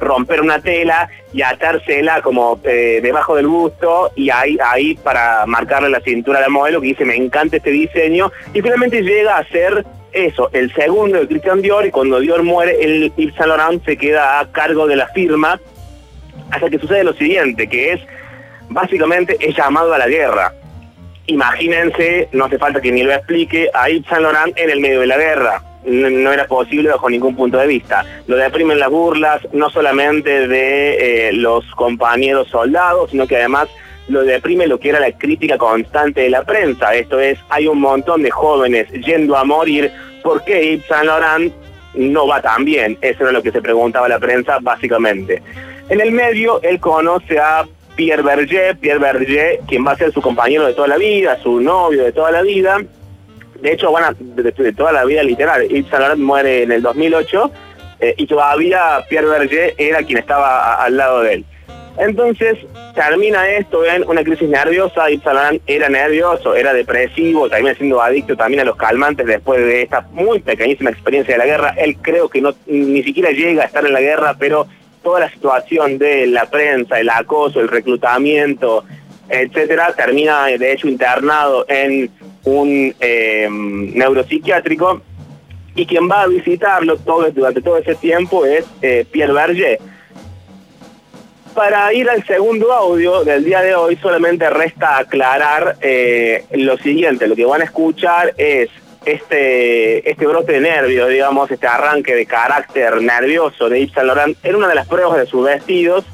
romper 0.00 0.40
una 0.40 0.58
tela 0.60 1.08
y 1.34 1.42
atársela 1.42 2.22
como 2.22 2.60
eh, 2.62 3.00
debajo 3.02 3.34
del 3.34 3.48
busto 3.48 4.12
y 4.14 4.30
ahí, 4.30 4.56
ahí 4.64 4.94
para 4.94 5.44
marcarle 5.46 5.90
la 5.90 6.00
cintura 6.00 6.38
al 6.38 6.50
modelo 6.50 6.80
que 6.80 6.86
dice 6.86 7.04
me 7.04 7.16
encanta 7.16 7.56
este 7.56 7.72
diseño 7.72 8.30
y 8.54 8.62
finalmente 8.62 9.02
llega 9.02 9.36
a 9.36 9.48
ser 9.48 9.84
eso, 10.12 10.48
el 10.52 10.72
segundo 10.74 11.18
de 11.18 11.26
Christian 11.26 11.60
Dior 11.60 11.84
y 11.86 11.90
cuando 11.90 12.20
Dior 12.20 12.44
muere 12.44 12.76
el 12.80 13.12
Yves 13.16 13.34
Saint 13.34 13.48
Laurent 13.48 13.84
se 13.84 13.96
queda 13.96 14.38
a 14.38 14.52
cargo 14.52 14.86
de 14.86 14.94
la 14.94 15.08
firma. 15.08 15.60
Hasta 16.52 16.70
que 16.70 16.78
sucede 16.78 17.02
lo 17.02 17.14
siguiente 17.14 17.66
que 17.66 17.94
es 17.94 18.00
básicamente 18.68 19.36
es 19.40 19.56
llamado 19.56 19.92
a 19.92 19.98
la 19.98 20.06
guerra. 20.06 20.52
Imagínense, 21.26 22.28
no 22.30 22.44
hace 22.44 22.58
falta 22.58 22.80
que 22.80 22.92
ni 22.92 23.02
lo 23.02 23.12
explique, 23.12 23.70
a 23.74 23.88
Yves 23.88 24.06
Saint 24.06 24.22
Laurent 24.22 24.56
en 24.56 24.70
el 24.70 24.78
medio 24.78 25.00
de 25.00 25.08
la 25.08 25.16
guerra 25.16 25.73
no, 25.84 26.32
era 26.32 26.46
posible 26.46 26.90
bajo 26.90 27.10
ningún 27.10 27.36
punto 27.36 27.58
de 27.58 27.66
vista. 27.66 28.04
Lo 28.26 28.36
deprimen 28.36 28.78
las 28.78 28.90
burlas, 28.90 29.40
no 29.52 29.70
solamente 29.70 30.48
de 30.48 31.28
eh, 31.28 31.32
los 31.32 31.64
compañeros 31.72 32.48
soldados, 32.48 33.10
sino 33.10 33.26
que 33.26 33.36
además 33.36 33.68
lo 34.08 34.22
deprime 34.22 34.66
lo 34.66 34.78
que 34.78 34.90
era 34.90 35.00
la 35.00 35.12
crítica 35.12 35.58
constante 35.58 36.22
de 36.22 36.30
la 36.30 36.42
prensa. 36.42 36.94
Esto 36.94 37.20
es, 37.20 37.38
hay 37.48 37.66
un 37.66 37.80
montón 37.80 38.22
de 38.22 38.30
jóvenes 38.30 38.90
yendo 39.04 39.36
a 39.36 39.44
morir, 39.44 39.90
¿por 40.22 40.44
qué 40.44 40.72
Yves 40.72 40.86
Saint 40.86 41.06
Laurent 41.06 41.52
no 41.94 42.26
va 42.26 42.42
tan 42.42 42.64
bien? 42.64 42.98
Eso 43.00 43.22
era 43.22 43.32
lo 43.32 43.42
que 43.42 43.52
se 43.52 43.62
preguntaba 43.62 44.08
la 44.08 44.18
prensa, 44.18 44.58
básicamente. 44.60 45.42
En 45.88 46.00
el 46.00 46.12
medio, 46.12 46.60
él 46.62 46.80
conoce 46.80 47.38
a 47.38 47.64
Pierre 47.94 48.22
Berger, 48.22 48.76
Pierre 48.76 48.98
Berger, 48.98 49.60
quien 49.68 49.86
va 49.86 49.92
a 49.92 49.96
ser 49.96 50.12
su 50.12 50.20
compañero 50.20 50.66
de 50.66 50.74
toda 50.74 50.88
la 50.88 50.96
vida, 50.96 51.38
su 51.42 51.60
novio 51.60 52.04
de 52.04 52.12
toda 52.12 52.30
la 52.30 52.42
vida, 52.42 52.82
de 53.60 53.72
hecho, 53.72 53.90
bueno, 53.90 54.08
de, 54.18 54.42
de 54.42 54.72
toda 54.72 54.92
la 54.92 55.04
vida 55.04 55.22
literal, 55.22 55.66
Yves 55.68 55.86
Saint 55.88 56.18
muere 56.18 56.62
en 56.64 56.72
el 56.72 56.82
2008 56.82 57.50
eh, 58.00 58.14
y 58.16 58.26
todavía 58.26 59.04
Pierre 59.08 59.28
Berger 59.28 59.74
era 59.78 60.02
quien 60.02 60.18
estaba 60.18 60.74
al 60.74 60.96
lado 60.96 61.22
de 61.22 61.34
él. 61.34 61.44
Entonces, 61.96 62.58
termina 62.94 63.48
esto 63.48 63.84
en 63.84 64.06
una 64.08 64.24
crisis 64.24 64.48
nerviosa, 64.48 65.08
Yves 65.08 65.22
Saint 65.22 65.62
era 65.66 65.88
nervioso, 65.88 66.54
era 66.54 66.72
depresivo, 66.72 67.48
termina 67.48 67.74
siendo 67.76 68.02
adicto 68.02 68.36
también 68.36 68.62
a 68.62 68.64
los 68.64 68.76
calmantes 68.76 69.26
después 69.26 69.64
de 69.64 69.82
esta 69.82 70.02
muy 70.12 70.40
pequeñísima 70.40 70.90
experiencia 70.90 71.34
de 71.34 71.38
la 71.38 71.46
guerra. 71.46 71.74
Él 71.76 71.96
creo 72.02 72.28
que 72.28 72.40
no 72.40 72.54
ni 72.66 73.02
siquiera 73.04 73.30
llega 73.30 73.62
a 73.62 73.66
estar 73.66 73.86
en 73.86 73.92
la 73.92 74.00
guerra, 74.00 74.36
pero 74.38 74.66
toda 75.02 75.20
la 75.20 75.30
situación 75.30 75.98
de 75.98 76.26
la 76.26 76.46
prensa, 76.46 76.98
el 76.98 77.10
acoso, 77.10 77.60
el 77.60 77.68
reclutamiento, 77.68 78.84
etcétera, 79.28 79.92
termina 79.96 80.46
de 80.46 80.72
hecho 80.72 80.88
internado 80.88 81.64
en 81.68 82.10
un 82.44 82.94
eh, 83.00 83.48
neuropsiquiátrico 83.50 85.02
y 85.74 85.86
quien 85.86 86.08
va 86.08 86.22
a 86.22 86.26
visitarlo 86.26 86.96
todo, 86.98 87.30
durante 87.30 87.60
todo 87.60 87.78
ese 87.78 87.94
tiempo 87.94 88.46
es 88.46 88.64
eh, 88.82 89.04
Pierre 89.10 89.32
Berger. 89.32 89.78
Para 91.54 91.92
ir 91.92 92.10
al 92.10 92.24
segundo 92.26 92.72
audio 92.72 93.22
del 93.24 93.44
día 93.44 93.62
de 93.62 93.74
hoy 93.74 93.96
solamente 93.96 94.50
resta 94.50 94.98
aclarar 94.98 95.76
eh, 95.80 96.44
lo 96.52 96.76
siguiente, 96.78 97.28
lo 97.28 97.36
que 97.36 97.44
van 97.44 97.60
a 97.60 97.64
escuchar 97.64 98.34
es 98.36 98.70
este, 99.04 100.08
este 100.10 100.26
brote 100.26 100.52
de 100.52 100.60
nervios, 100.60 101.08
digamos, 101.08 101.50
este 101.50 101.66
arranque 101.66 102.14
de 102.14 102.26
carácter 102.26 103.00
nervioso 103.02 103.68
de 103.68 103.80
Yves 103.80 103.92
Saint 103.92 104.06
Laurent 104.06 104.36
en 104.42 104.56
una 104.56 104.68
de 104.68 104.74
las 104.74 104.88
pruebas 104.88 105.18
de 105.18 105.26
sus 105.26 105.44
vestidos. 105.44 106.04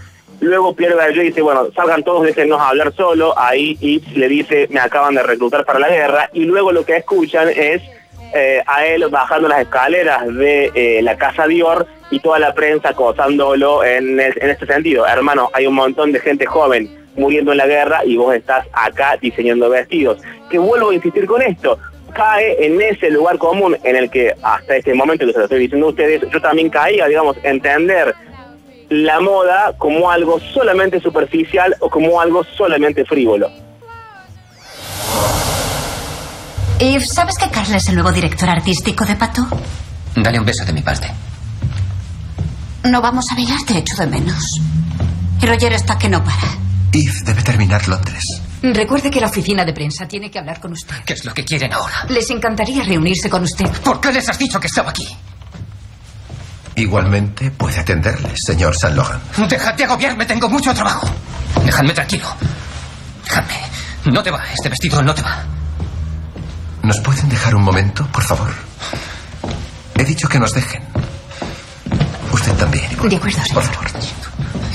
Luego 0.40 0.75
Pierre 0.75 0.94
Berger 0.97 1.25
dice, 1.25 1.42
bueno, 1.42 1.68
salgan 1.75 2.02
todos, 2.02 2.25
déjennos 2.25 2.61
hablar 2.61 2.92
solo. 2.94 3.35
Ahí 3.38 3.76
Yves 3.80 4.16
le 4.16 4.28
dice, 4.28 4.66
me 4.70 4.80
acaban 4.80 5.14
de 5.14 5.23
reclutar 5.23 5.64
para 5.64 5.78
la 5.78 5.88
guerra. 5.88 6.30
Y 6.32 6.44
luego 6.44 6.73
lo 6.73 6.85
que 6.85 6.97
escuchan 6.97 7.49
es 7.54 7.82
eh, 8.35 8.62
a 8.66 8.87
él 8.87 9.06
bajando 9.09 9.49
las 9.49 9.61
escaleras 9.61 10.26
de 10.35 10.70
eh, 10.75 11.02
la 11.02 11.16
casa 11.18 11.47
Dior 11.47 11.87
y 12.11 12.20
toda 12.20 12.38
la 12.38 12.54
prensa 12.54 12.90
acosándolo 12.90 13.85
en, 13.85 14.18
es- 14.18 14.37
en 14.38 14.50
este 14.50 14.66
sentido. 14.66 15.06
Hermano, 15.06 15.50
hay 15.52 15.66
un 15.66 15.75
montón 15.75 16.12
de 16.12 16.20
gente 16.20 16.47
joven 16.47 16.88
muriendo 17.16 17.52
en 17.52 17.59
la 17.59 17.66
guerra 17.66 18.04
y 18.04 18.16
vos 18.16 18.35
estás 18.35 18.66
acá 18.73 19.18
diseñando 19.20 19.68
vestidos. 19.68 20.18
Que 20.50 20.59
vuelvo 20.59 20.90
a 20.90 20.94
insistir 20.94 21.26
con 21.26 21.42
esto, 21.42 21.78
cae 22.14 22.64
en 22.64 22.80
ese 22.80 23.11
lugar 23.11 23.37
común 23.37 23.76
en 23.85 23.97
el 23.97 24.11
que 24.11 24.32
hasta 24.42 24.76
este 24.76 24.94
momento 24.94 25.26
que 25.26 25.32
se 25.32 25.38
lo 25.38 25.44
estoy 25.44 25.59
diciendo 25.61 25.87
a 25.88 25.90
ustedes, 25.90 26.23
yo 26.32 26.40
también 26.40 26.70
caía, 26.70 27.06
digamos, 27.09 27.37
entender 27.42 28.14
la 28.90 29.20
moda 29.20 29.73
como 29.78 30.11
algo 30.11 30.40
solamente 30.52 31.00
superficial 31.00 31.75
o 31.80 31.88
como 31.88 32.20
algo 32.20 32.44
solamente 32.56 33.04
frívolo. 33.04 33.49
Eve, 36.80 37.06
¿sabes 37.06 37.37
que 37.38 37.49
Carl 37.50 37.73
es 37.75 37.88
el 37.88 37.94
nuevo 37.94 38.11
director 38.11 38.49
artístico 38.49 39.04
de 39.04 39.14
Pato? 39.14 39.47
Dale 40.16 40.40
un 40.40 40.44
beso 40.44 40.64
de 40.64 40.73
mi 40.73 40.82
parte. 40.82 41.09
No 42.85 43.00
vamos 43.00 43.26
a 43.30 43.35
bailar, 43.37 43.59
te 43.66 43.78
echo 43.78 43.94
de 43.97 44.06
menos. 44.06 44.61
Y 45.40 45.47
Roger 45.47 45.73
está 45.75 45.97
que 45.97 46.09
no 46.09 46.25
para. 46.25 46.59
Eve 46.92 47.12
debe 47.25 47.42
terminar 47.42 47.87
Londres. 47.87 48.25
Recuerde 48.62 49.11
que 49.11 49.20
la 49.20 49.28
oficina 49.28 49.64
de 49.64 49.73
prensa 49.73 50.09
tiene 50.09 50.30
que 50.30 50.38
hablar 50.38 50.61
con 50.61 50.73
usted. 50.73 50.97
¿Qué 51.06 51.12
es 51.12 51.25
lo 51.25 51.32
que 51.32 51.44
quieren 51.44 51.73
ahora? 51.73 52.06
Les 52.09 52.28
encantaría 52.30 52.82
reunirse 52.82 53.30
con 53.30 53.44
usted. 53.44 53.70
¿Por 53.85 54.00
qué 54.00 54.12
les 54.12 54.28
has 54.28 54.38
dicho 54.38 54.59
que 54.59 54.66
estaba 54.66 54.90
aquí? 54.90 55.06
Igualmente 56.80 57.50
puede 57.50 57.78
atenderle, 57.78 58.32
señor 58.37 58.75
San 58.75 58.96
Logan. 58.96 59.20
Dejad 59.49 59.75
de 59.75 59.84
agobiarme, 59.84 60.25
tengo 60.25 60.49
mucho 60.49 60.72
trabajo. 60.72 61.10
Dejadme 61.62 61.92
tranquilo. 61.92 62.26
Dejadme. 63.22 63.54
No 64.06 64.22
te 64.22 64.30
va, 64.30 64.42
este 64.50 64.70
vestido 64.70 65.02
no 65.02 65.14
te 65.14 65.20
va. 65.20 65.44
¿Nos 66.82 66.99
pueden 67.00 67.28
dejar 67.28 67.54
un 67.54 67.64
momento, 67.64 68.06
por 68.06 68.22
favor? 68.25 68.50
He 69.94 70.04
dicho 70.04 70.26
que 70.26 70.38
nos 70.38 70.54
dejen. 70.54 70.82
Usted 72.32 72.52
también. 72.54 72.88
De 72.88 72.94
acuerdo, 72.96 73.20
Por 73.20 73.30
señor. 73.30 73.62
favor. 73.62 73.90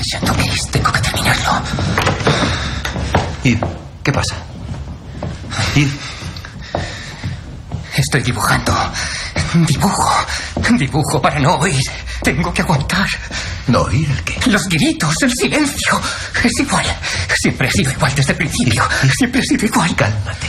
Siento 0.00 0.32
que 0.36 0.50
tengo 0.70 0.92
que 0.92 1.00
terminarlo. 1.00 1.62
Eve, 3.42 3.60
¿qué 4.04 4.12
pasa? 4.12 4.36
Eve, 5.74 5.90
Estoy 7.96 8.22
dibujando. 8.22 8.72
Dibujo. 9.54 10.26
Dibujo 10.78 11.20
para 11.20 11.38
no 11.38 11.54
oír. 11.56 11.84
Tengo 12.22 12.52
que 12.52 12.62
aguantar. 12.62 13.08
no 13.68 13.82
oír 13.82 14.10
el 14.10 14.22
qué. 14.24 14.50
Los 14.50 14.64
gritos, 14.68 15.14
el 15.22 15.32
silencio. 15.32 16.00
Es 16.42 16.60
igual. 16.60 16.86
Siempre 17.38 17.68
he 17.68 17.72
sido 17.72 17.92
igual 17.92 18.14
desde 18.14 18.32
el 18.32 18.38
principio. 18.38 18.88
Siempre 19.16 19.40
he 19.40 19.44
sido 19.44 19.66
igual. 19.66 19.94
Cálmate. 19.94 20.46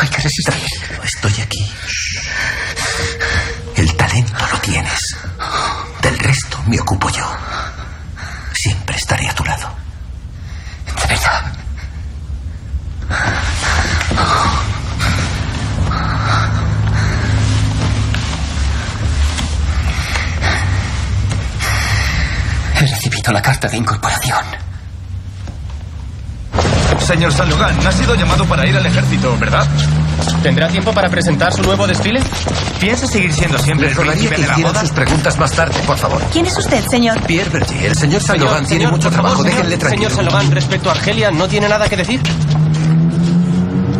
Hay 0.00 0.08
que 0.08 0.22
resistir. 0.22 0.54
estoy 1.04 1.42
aquí. 1.42 1.72
Carta 23.60 23.68
de 23.68 23.76
incorporación. 23.76 24.38
Señor 27.06 27.30
San 27.32 27.50
Logan, 27.50 27.76
ha 27.86 27.92
sido 27.92 28.14
llamado 28.14 28.46
para 28.46 28.66
ir 28.66 28.74
al 28.74 28.86
ejército, 28.86 29.36
¿verdad? 29.38 29.66
¿Tendrá 30.42 30.68
tiempo 30.68 30.92
para 30.92 31.10
presentar 31.10 31.52
su 31.52 31.62
nuevo 31.62 31.86
desfile? 31.86 32.22
¿Piensa 32.78 33.06
seguir 33.06 33.32
siendo 33.34 33.58
siempre 33.58 33.88
Le 33.88 33.92
el 33.92 33.98
príncipe 34.08 34.36
que 34.36 34.42
de 34.42 34.48
la 34.48 34.56
moda? 34.58 34.80
sus 34.80 34.90
preguntas 34.92 35.38
más 35.38 35.52
tarde, 35.52 35.78
por 35.86 35.98
favor. 35.98 36.22
¿Quién 36.32 36.46
es 36.46 36.56
usted, 36.56 36.82
señor? 36.86 37.20
Pierre 37.24 37.50
Berger, 37.50 37.84
el 37.90 37.96
señor 37.96 38.22
San 38.22 38.38
Logan 38.40 38.64
tiene 38.64 38.84
señor, 38.84 38.92
mucho 38.92 39.10
favor, 39.10 39.20
trabajo. 39.20 39.42
señor. 39.42 39.56
Déjenle 39.56 39.76
tranquilo. 39.76 40.08
Señor 40.10 40.24
Salomán, 40.24 40.50
respecto 40.52 40.88
a 40.88 40.92
Argelia, 40.92 41.30
¿no 41.30 41.46
tiene 41.46 41.68
nada 41.68 41.86
que 41.88 41.96
decir? 41.98 42.20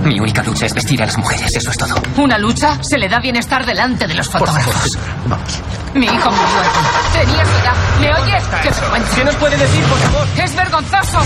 Mi 0.04 0.18
única 0.18 0.42
lucha 0.42 0.64
es 0.64 0.72
vestir 0.72 1.02
a 1.02 1.06
las 1.06 1.18
mujeres, 1.18 1.54
eso 1.54 1.70
es 1.70 1.76
todo. 1.76 1.94
¿Una 2.16 2.38
lucha? 2.38 2.78
Se 2.82 2.96
le 2.96 3.08
da 3.10 3.20
bienestar 3.20 3.66
delante 3.66 4.06
de 4.06 4.14
los 4.14 4.26
fotógrafos. 4.30 4.96
Vamos. 5.26 5.60
Mi 5.94 6.06
hijo 6.06 6.30
murió 6.30 6.60
allí. 6.60 7.26
Tenía 7.26 7.44
su 7.44 7.56
edad. 7.56 7.74
¿Me 8.00 8.14
oyes? 8.14 8.44
¡Qué 8.62 8.70
vergüenza! 8.70 9.16
¿Qué 9.16 9.24
nos 9.24 9.34
puede 9.36 9.56
decir, 9.56 9.84
por 9.84 9.98
favor? 9.98 10.28
¡Es 10.42 10.56
vergonzoso! 10.56 11.18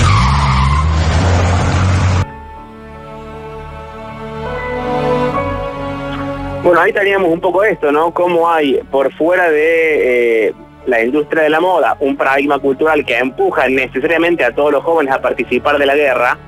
Bueno, 6.62 6.80
ahí 6.80 6.92
teníamos 6.94 7.30
un 7.30 7.40
poco 7.40 7.62
esto, 7.62 7.92
¿no? 7.92 8.12
Cómo 8.14 8.50
hay 8.50 8.80
por 8.90 9.12
fuera 9.12 9.50
de 9.50 10.46
eh, 10.48 10.54
la 10.86 11.04
industria 11.04 11.42
de 11.42 11.50
la 11.50 11.60
moda 11.60 11.94
un 12.00 12.16
paradigma 12.16 12.58
cultural 12.58 13.04
que 13.04 13.18
empuja 13.18 13.68
necesariamente 13.68 14.44
a 14.44 14.54
todos 14.54 14.72
los 14.72 14.82
jóvenes 14.82 15.12
a 15.12 15.20
participar 15.20 15.76
de 15.76 15.84
la 15.84 15.94
guerra, 15.94 16.38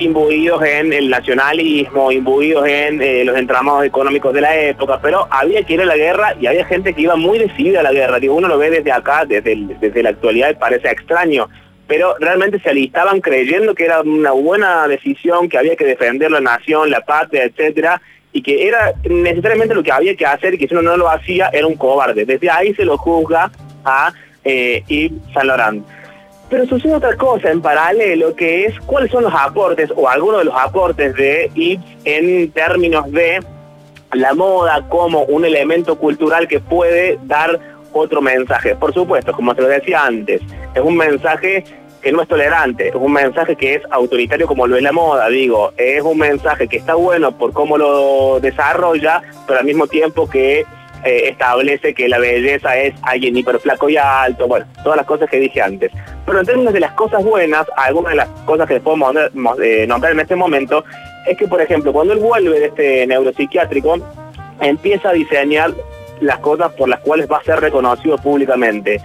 imbuidos 0.00 0.62
en 0.64 0.92
el 0.92 1.08
nacionalismo, 1.08 2.10
imbuidos 2.10 2.66
en 2.66 3.00
eh, 3.02 3.24
los 3.24 3.36
entramados 3.36 3.84
económicos 3.84 4.32
de 4.34 4.40
la 4.40 4.56
época, 4.56 5.00
pero 5.00 5.26
había 5.30 5.62
que 5.64 5.74
ir 5.74 5.82
a 5.82 5.86
la 5.86 5.96
guerra 5.96 6.34
y 6.40 6.46
había 6.46 6.64
gente 6.64 6.94
que 6.94 7.02
iba 7.02 7.16
muy 7.16 7.38
decidida 7.38 7.80
a 7.80 7.82
la 7.82 7.92
guerra. 7.92 8.18
Digo, 8.18 8.34
uno 8.34 8.48
lo 8.48 8.58
ve 8.58 8.70
desde 8.70 8.92
acá, 8.92 9.24
desde, 9.24 9.56
desde 9.80 10.02
la 10.02 10.10
actualidad, 10.10 10.58
parece 10.58 10.88
extraño, 10.90 11.48
pero 11.86 12.14
realmente 12.18 12.60
se 12.60 12.70
alistaban 12.70 13.20
creyendo 13.20 13.74
que 13.74 13.84
era 13.84 14.00
una 14.00 14.32
buena 14.32 14.86
decisión, 14.88 15.48
que 15.48 15.58
había 15.58 15.76
que 15.76 15.84
defender 15.84 16.30
la 16.30 16.40
nación, 16.40 16.90
la 16.90 17.00
patria, 17.00 17.44
etcétera, 17.44 18.00
y 18.32 18.42
que 18.42 18.68
era 18.68 18.92
necesariamente 19.08 19.74
lo 19.74 19.82
que 19.82 19.92
había 19.92 20.14
que 20.14 20.26
hacer 20.26 20.54
y 20.54 20.58
que 20.58 20.68
si 20.68 20.74
uno 20.74 20.82
no 20.82 20.96
lo 20.96 21.10
hacía 21.10 21.50
era 21.52 21.66
un 21.66 21.74
cobarde. 21.74 22.24
Desde 22.24 22.48
ahí 22.48 22.74
se 22.74 22.84
lo 22.84 22.96
juzga 22.96 23.50
a 23.84 24.12
eh, 24.44 24.82
Yves. 24.86 25.20
Pero 26.50 26.66
sucede 26.66 26.94
otra 26.94 27.16
cosa 27.16 27.50
en 27.50 27.62
paralelo, 27.62 28.34
que 28.34 28.66
es 28.66 28.78
cuáles 28.80 29.10
son 29.12 29.22
los 29.22 29.32
aportes 29.32 29.90
o 29.94 30.08
algunos 30.08 30.40
de 30.40 30.44
los 30.46 30.54
aportes 30.54 31.14
de 31.14 31.50
Yves 31.54 31.80
en 32.04 32.50
términos 32.50 33.10
de 33.12 33.40
la 34.12 34.34
moda 34.34 34.84
como 34.88 35.22
un 35.22 35.44
elemento 35.44 35.96
cultural 35.96 36.48
que 36.48 36.58
puede 36.58 37.18
dar 37.22 37.58
otro 37.92 38.20
mensaje. 38.20 38.74
Por 38.74 38.92
supuesto, 38.92 39.32
como 39.32 39.54
se 39.54 39.62
lo 39.62 39.68
decía 39.68 40.04
antes, 40.04 40.42
es 40.74 40.82
un 40.82 40.96
mensaje 40.96 41.64
que 42.02 42.12
no 42.12 42.22
es 42.22 42.28
tolerante, 42.28 42.88
es 42.88 42.94
un 42.94 43.12
mensaje 43.12 43.56
que 43.56 43.74
es 43.74 43.82
autoritario 43.90 44.46
como 44.46 44.66
lo 44.66 44.76
es 44.76 44.82
la 44.82 44.92
moda, 44.92 45.28
digo, 45.28 45.72
es 45.76 46.02
un 46.02 46.18
mensaje 46.18 46.66
que 46.66 46.78
está 46.78 46.94
bueno 46.94 47.36
por 47.36 47.52
cómo 47.52 47.76
lo 47.76 48.40
desarrolla, 48.40 49.22
pero 49.46 49.60
al 49.60 49.66
mismo 49.66 49.86
tiempo 49.86 50.28
que 50.28 50.64
eh, 51.04 51.28
establece 51.30 51.94
que 51.94 52.08
la 52.08 52.18
belleza 52.18 52.76
es 52.76 52.94
alguien 53.02 53.36
hiper 53.36 53.58
flaco 53.58 53.88
y 53.88 53.96
alto, 53.96 54.46
bueno, 54.46 54.66
todas 54.82 54.96
las 54.96 55.06
cosas 55.06 55.28
que 55.30 55.38
dije 55.38 55.62
antes. 55.62 55.90
Pero 56.26 56.40
en 56.40 56.46
términos 56.46 56.72
de 56.72 56.80
las 56.80 56.92
cosas 56.92 57.24
buenas, 57.24 57.66
algunas 57.76 58.10
de 58.10 58.16
las 58.16 58.28
cosas 58.44 58.68
que 58.68 58.80
podemos 58.80 59.14
eh, 59.62 59.86
nombrar 59.88 60.12
en 60.12 60.20
este 60.20 60.36
momento, 60.36 60.84
es 61.26 61.36
que, 61.36 61.46
por 61.46 61.60
ejemplo, 61.60 61.92
cuando 61.92 62.12
él 62.12 62.18
vuelve 62.18 62.60
de 62.60 62.66
este 62.66 63.06
neuropsiquiátrico, 63.06 63.98
empieza 64.60 65.10
a 65.10 65.12
diseñar 65.12 65.72
las 66.20 66.38
cosas 66.38 66.72
por 66.72 66.88
las 66.88 67.00
cuales 67.00 67.30
va 67.30 67.38
a 67.38 67.44
ser 67.44 67.60
reconocido 67.60 68.18
públicamente. 68.18 69.00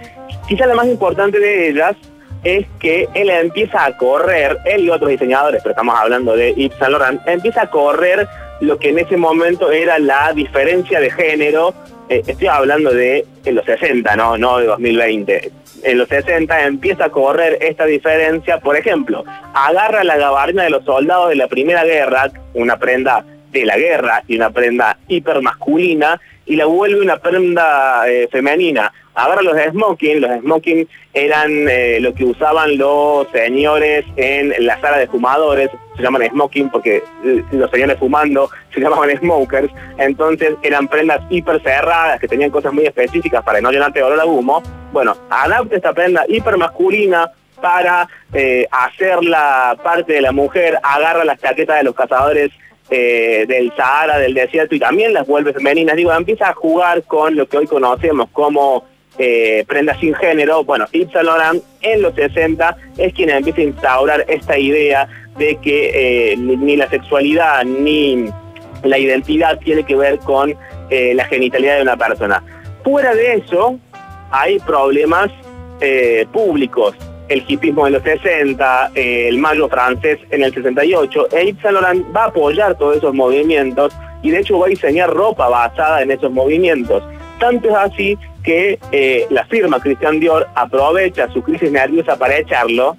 Quizá 0.48 0.66
la 0.66 0.76
más 0.76 0.88
importante 0.88 1.40
de 1.40 1.70
ellas 1.70 1.96
es 2.44 2.68
que 2.80 3.10
él 3.14 3.30
empieza 3.30 3.86
a 3.86 3.98
correr, 3.98 4.60
él 4.66 4.86
y 4.86 4.90
otros 4.90 5.10
diseñadores, 5.10 5.62
pero 5.64 5.72
estamos 5.72 5.96
hablando 5.98 6.36
de 6.36 6.54
Yves 6.54 6.78
Saint 6.78 6.92
Laurent, 6.92 7.22
empieza 7.28 7.64
a 7.64 7.70
correr 7.70 8.28
lo 8.62 8.78
que 8.78 8.90
en 8.90 9.00
ese 9.00 9.18
momento 9.18 9.72
era 9.72 10.00
la 10.00 10.32
diferencia 10.34 11.00
de 11.00 11.12
género, 11.12 11.74
eh, 12.10 12.22
estoy 12.26 12.48
hablando 12.48 12.92
de 12.92 13.26
en 13.44 13.56
los 13.56 13.66
60, 13.66 14.16
no, 14.16 14.38
no 14.38 14.60
de 14.60 14.68
2020. 14.68 15.52
En 15.84 15.98
los 15.98 16.08
60 16.08 16.66
empieza 16.66 17.06
a 17.06 17.10
correr 17.10 17.58
esta 17.62 17.86
diferencia, 17.86 18.60
por 18.60 18.76
ejemplo, 18.76 19.24
agarra 19.54 20.04
la 20.04 20.18
gabardina 20.18 20.64
de 20.64 20.70
los 20.70 20.84
soldados 20.84 21.30
de 21.30 21.36
la 21.36 21.48
Primera 21.48 21.84
Guerra, 21.84 22.32
una 22.54 22.78
prenda 22.78 23.24
de 23.60 23.66
la 23.66 23.78
guerra 23.78 24.24
y 24.28 24.36
una 24.36 24.50
prenda 24.50 24.98
hipermasculina, 25.08 26.20
y 26.46 26.56
la 26.56 26.66
vuelve 26.66 27.02
una 27.02 27.18
prenda 27.18 28.08
eh, 28.08 28.28
femenina. 28.32 28.92
Agarra 29.16 29.42
los 29.42 29.58
smoking, 29.72 30.22
los 30.22 30.40
smoking 30.42 30.88
eran 31.14 31.50
eh, 31.70 32.00
lo 32.02 32.14
que 32.14 32.26
usaban 32.26 32.78
los 32.78 33.28
señores 33.32 34.06
en 34.18 34.54
la 34.66 34.80
sala 34.82 34.98
de 34.98 35.08
fumadores, 35.08 35.70
se 35.96 36.04
llaman 36.04 36.28
smoking 36.30 36.70
porque 36.70 37.02
eh, 37.24 37.44
los 37.52 37.72
señores 37.72 37.98
fumando 37.98 38.50
se 38.74 38.82
llamaban 38.82 39.18
smokers, 39.18 39.72
entonces 39.98 40.56
eran 40.62 40.88
prendas 40.88 41.22
hiper 41.30 41.62
cerradas 41.62 42.20
que 42.20 42.28
tenían 42.28 42.52
cosas 42.52 42.74
muy 42.74 42.86
específicas 42.86 43.44
para 43.44 43.62
no 43.62 43.72
llenarte 43.72 44.00
de 44.00 44.06
olor 44.06 44.20
a. 44.20 44.62
Bueno, 44.92 45.16
adapta 45.30 45.76
esta 45.76 45.94
prenda 45.94 46.26
hiper 46.28 46.58
masculina 46.58 47.32
para 47.62 48.08
eh, 48.34 48.68
hacerla 48.70 49.78
parte 49.82 50.14
de 50.14 50.22
la 50.22 50.32
mujer, 50.32 50.78
agarra 50.84 51.24
las 51.24 51.40
chaquetas 51.40 51.78
de 51.78 51.84
los 51.84 51.96
cazadores 51.96 52.52
eh, 52.90 53.46
del 53.48 53.76
Sahara, 53.76 54.20
del 54.20 54.36
desierto 54.36 54.76
y 54.76 54.80
también 54.80 55.12
las 55.12 55.26
vuelve 55.26 55.54
femeninas. 55.54 55.96
Digo, 55.96 56.14
empieza 56.14 56.50
a 56.50 56.54
jugar 56.54 57.02
con 57.04 57.36
lo 57.36 57.48
que 57.48 57.58
hoy 57.58 57.66
conocemos 57.66 58.30
como 58.32 58.86
eh, 59.18 59.64
prendas 59.68 60.00
sin 60.00 60.14
género. 60.14 60.64
Bueno, 60.64 60.86
Yves 60.92 61.12
Saint 61.12 61.64
en 61.82 62.02
los 62.04 62.14
60 62.14 62.78
es 62.98 63.14
quien 63.14 63.32
empieza 63.32 63.62
a 63.62 63.64
instaurar 63.64 64.26
esta 64.28 64.58
idea 64.60 65.08
de 65.36 65.56
que 65.58 66.34
eh, 66.34 66.38
ni, 66.38 66.76
la 66.76 66.88
sexualidad 66.88 67.64
ni 67.64 68.26
la 68.84 69.00
identidad 69.00 69.58
tiene 69.58 69.84
que 69.84 69.96
ver 69.96 70.20
con 70.20 70.56
la 70.92 71.26
genitalidad 71.26 71.78
de 71.78 71.82
una 71.82 71.98
persona. 71.98 72.44
Fuera 72.84 73.16
de 73.16 73.34
eso, 73.34 73.80
hay 74.30 74.60
problemas 74.60 75.32
públicos. 76.32 76.96
El 77.28 77.44
hipismo 77.48 77.86
de 77.86 77.92
los 77.92 78.04
60, 78.04 78.92
eh, 78.96 79.28
el 79.28 79.38
mayo 79.38 79.68
francés 79.68 80.20
en 80.30 80.44
el 80.44 80.54
68, 80.54 81.28
e 81.32 81.46
Yves 81.46 81.62
Saint 81.62 81.74
Laurent 81.74 82.16
va 82.16 82.24
a 82.24 82.28
apoyar 82.28 82.78
todos 82.78 82.98
esos 82.98 83.14
movimientos 83.14 83.94
y 84.22 84.32
de 84.32 84.40
hecho 84.40 84.60
va 84.60 84.68
a 84.68 84.70
diseñar 84.70 85.12
ropa 85.12 85.50
basada 85.50 86.02
en 86.02 86.12
esos 86.12 86.32
movimientos. 86.32 87.04
Tanto 87.40 87.70
es 87.70 87.76
así 87.76 88.18
que 88.44 88.80
eh, 88.92 89.26
la 89.30 89.46
firma 89.46 89.80
Christian 89.80 90.20
Dior 90.20 90.48
aprovecha 90.56 91.28
su 91.30 91.42
crisis 91.42 91.72
nerviosa 91.72 92.18
para 92.18 92.38
echarlo 92.38 92.96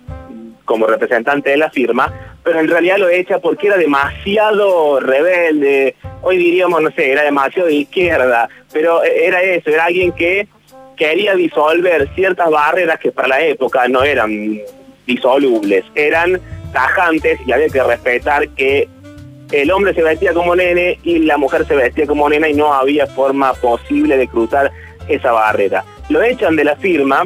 como 0.64 0.86
representante 0.86 1.50
de 1.50 1.56
la 1.56 1.70
firma, 1.70 2.12
pero 2.42 2.60
en 2.60 2.68
realidad 2.68 2.98
lo 2.98 3.08
echa 3.08 3.38
porque 3.38 3.68
era 3.68 3.76
demasiado 3.76 5.00
rebelde, 5.00 5.94
hoy 6.22 6.36
diríamos, 6.36 6.82
no 6.82 6.90
sé, 6.90 7.12
era 7.12 7.22
demasiado 7.22 7.68
de 7.68 7.74
izquierda, 7.74 8.48
pero 8.72 9.02
era 9.02 9.42
eso, 9.42 9.70
era 9.70 9.84
alguien 9.84 10.12
que 10.12 10.48
quería 10.96 11.34
disolver 11.34 12.08
ciertas 12.14 12.50
barreras 12.50 12.98
que 12.98 13.12
para 13.12 13.28
la 13.28 13.40
época 13.40 13.86
no 13.88 14.02
eran 14.02 14.60
disolubles, 15.06 15.84
eran 15.94 16.40
tajantes 16.72 17.38
y 17.46 17.52
había 17.52 17.68
que 17.68 17.82
respetar 17.82 18.48
que 18.50 18.88
el 19.52 19.70
hombre 19.70 19.94
se 19.94 20.02
vestía 20.02 20.32
como 20.32 20.56
nene 20.56 20.98
y 21.04 21.20
la 21.20 21.36
mujer 21.36 21.66
se 21.66 21.76
vestía 21.76 22.06
como 22.06 22.28
nena 22.28 22.48
y 22.48 22.54
no 22.54 22.72
había 22.72 23.06
forma 23.06 23.52
posible 23.54 24.16
de 24.16 24.26
cruzar 24.26 24.72
esa 25.08 25.32
barrera. 25.32 25.84
Lo 26.08 26.22
echan 26.22 26.56
de 26.56 26.64
la 26.64 26.76
firma, 26.76 27.24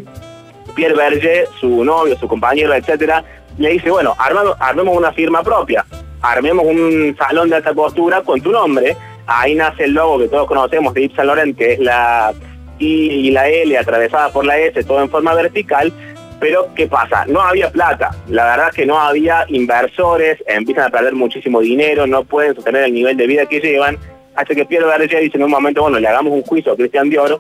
Pierre 0.75 0.95
Berger, 0.95 1.49
su 1.59 1.85
novio, 1.85 2.19
su 2.19 2.29
compañero, 2.29 2.75
etcétera, 2.75 3.25
le 3.57 3.71
dice, 3.71 3.91
bueno, 3.91 4.15
armemos 4.19 4.97
una 4.97 5.13
firma 5.13 5.43
propia, 5.43 5.85
armemos 6.21 6.67
un 6.67 7.17
salón 7.19 7.49
de 7.49 7.57
alta 7.57 7.75
costura 7.75 8.23
con 8.23 8.41
tu 8.41 8.51
nombre, 8.51 8.97
ahí 9.27 9.55
nace 9.55 9.85
el 9.85 9.93
logo 9.93 10.19
que 10.19 10.29
todos 10.29 10.47
conocemos 10.47 10.93
de 10.93 11.03
Yves 11.03 11.17
Saint 11.17 11.27
Laurent, 11.27 11.57
que 11.57 11.73
es 11.73 11.79
la 11.79 12.33
Y 12.81 13.31
la 13.31 13.49
L 13.49 13.79
atravesada 13.79 14.33
por 14.33 14.45
la 14.45 14.59
S, 14.59 14.83
todo 14.85 15.03
en 15.03 15.11
forma 15.11 15.35
vertical, 15.35 15.93
pero 16.41 16.69
¿qué 16.75 16.87
pasa? 16.87 17.27
No 17.27 17.43
había 17.43 17.71
plata, 17.71 18.11
la 18.27 18.45
verdad 18.47 18.73
que 18.73 18.87
no 18.87 18.99
había 18.99 19.45
inversores, 19.49 20.43
empiezan 20.47 20.85
a 20.87 20.91
perder 20.91 21.13
muchísimo 21.13 21.61
dinero, 21.61 22.07
no 22.07 22.25
pueden 22.25 22.55
sostener 22.55 22.85
el 22.85 22.95
nivel 22.95 23.17
de 23.19 23.27
vida 23.27 23.45
que 23.45 23.61
llevan, 23.61 23.99
hasta 24.35 24.55
que 24.55 24.65
Pierre 24.65 24.87
Berger 24.87 25.21
dice 25.21 25.37
en 25.37 25.45
un 25.45 25.51
momento, 25.51 25.83
bueno, 25.83 26.01
le 26.01 26.09
hagamos 26.09 26.33
un 26.33 26.41
juicio 26.43 26.73
a 26.73 26.77
Christian 26.77 27.11
Dior, 27.11 27.39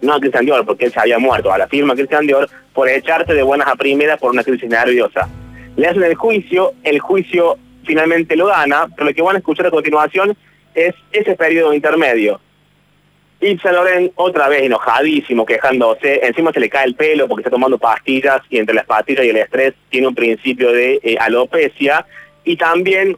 no 0.00 0.14
a 0.14 0.20
Christian 0.20 0.46
Dior, 0.46 0.64
porque 0.64 0.84
él 0.84 0.92
se 0.92 1.00
había 1.00 1.18
muerto, 1.18 1.52
a 1.52 1.58
la 1.58 1.66
firma 1.66 1.96
Christian 1.96 2.28
Dior, 2.28 2.48
por 2.72 2.88
echarte 2.88 3.34
de 3.34 3.42
buenas 3.42 3.66
a 3.66 3.74
primeras 3.74 4.20
por 4.20 4.30
una 4.30 4.44
crisis 4.44 4.70
nerviosa. 4.70 5.28
Le 5.74 5.88
hacen 5.88 6.04
el 6.04 6.14
juicio, 6.14 6.74
el 6.84 7.00
juicio 7.00 7.58
finalmente 7.84 8.36
lo 8.36 8.46
gana, 8.46 8.86
pero 8.94 9.08
lo 9.08 9.14
que 9.14 9.22
van 9.22 9.34
a 9.34 9.38
escuchar 9.38 9.66
a 9.66 9.70
continuación 9.70 10.36
es 10.74 10.94
ese 11.10 11.34
periodo 11.34 11.74
intermedio. 11.74 12.40
Yves 13.40 13.60
Saint 13.60 13.76
Laurent 13.76 14.12
otra 14.16 14.48
vez 14.48 14.62
enojadísimo, 14.62 15.44
quejándose, 15.44 16.26
encima 16.26 16.52
se 16.52 16.60
le 16.60 16.70
cae 16.70 16.86
el 16.86 16.94
pelo 16.94 17.28
porque 17.28 17.42
está 17.42 17.50
tomando 17.50 17.78
pastillas 17.78 18.40
y 18.48 18.58
entre 18.58 18.74
las 18.74 18.86
pastillas 18.86 19.24
y 19.24 19.28
el 19.28 19.36
estrés 19.36 19.74
tiene 19.90 20.08
un 20.08 20.14
principio 20.14 20.72
de 20.72 21.00
eh, 21.02 21.16
alopecia 21.20 22.06
y 22.44 22.56
también 22.56 23.16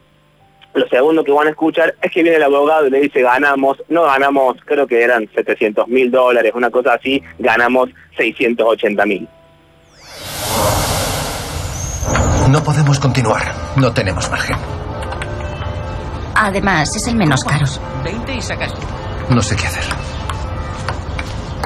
lo 0.73 0.87
segundo 0.87 1.23
que 1.23 1.31
van 1.31 1.47
a 1.47 1.51
escuchar 1.51 1.95
es 2.01 2.11
que 2.11 2.21
viene 2.21 2.37
el 2.37 2.43
abogado 2.43 2.87
y 2.87 2.91
le 2.91 3.01
dice 3.01 3.21
ganamos, 3.21 3.81
no 3.87 4.03
ganamos, 4.03 4.57
creo 4.65 4.85
que 4.85 5.01
eran 5.01 5.27
700 5.33 5.87
mil 5.87 6.11
dólares, 6.11 6.51
una 6.53 6.69
cosa 6.69 6.93
así, 6.93 7.21
ganamos 7.39 7.89
680 8.17 9.05
mil. 9.05 9.27
No 12.49 12.63
podemos 12.63 12.99
continuar. 12.99 13.43
No 13.75 13.93
tenemos 13.93 14.27
margen. 14.31 14.57
Además, 16.35 16.95
es 16.95 17.05
el 17.05 17.15
menos 17.15 17.43
caro. 17.43 17.65
20 18.03 18.33
y 18.33 18.41
sacas. 18.41 18.73
No 19.29 19.39
sé 19.43 19.55
qué 19.55 19.67
hacer. 19.67 19.83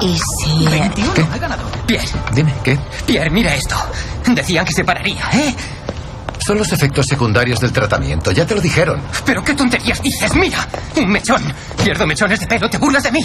¿Y 0.00 0.18
si... 0.18 0.66
21, 0.68 1.14
¿Qué? 1.14 1.20
he 1.34 1.38
ganado. 1.38 1.62
Pierre, 1.86 2.08
Dime, 2.34 2.52
¿qué? 2.62 2.78
Pierre, 3.06 3.30
mira 3.30 3.54
esto. 3.54 3.76
Decían 4.26 4.64
que 4.64 4.72
se 4.72 4.84
pararía, 4.84 5.24
¿eh? 5.32 5.54
Son 6.38 6.58
los 6.58 6.70
efectos 6.72 7.06
secundarios 7.06 7.58
del 7.60 7.72
tratamiento. 7.72 8.30
Ya 8.32 8.46
te 8.46 8.54
lo 8.54 8.60
dijeron. 8.60 9.00
Pero 9.24 9.42
qué 9.42 9.54
tonterías 9.54 10.02
dices, 10.02 10.34
mira. 10.34 10.66
Un 10.96 11.08
mechón. 11.08 11.42
Pierdo 11.82 12.06
mechones 12.06 12.40
de 12.40 12.46
pelo, 12.46 12.68
te 12.68 12.76
burlas 12.78 13.02
de 13.02 13.12
mí. 13.12 13.24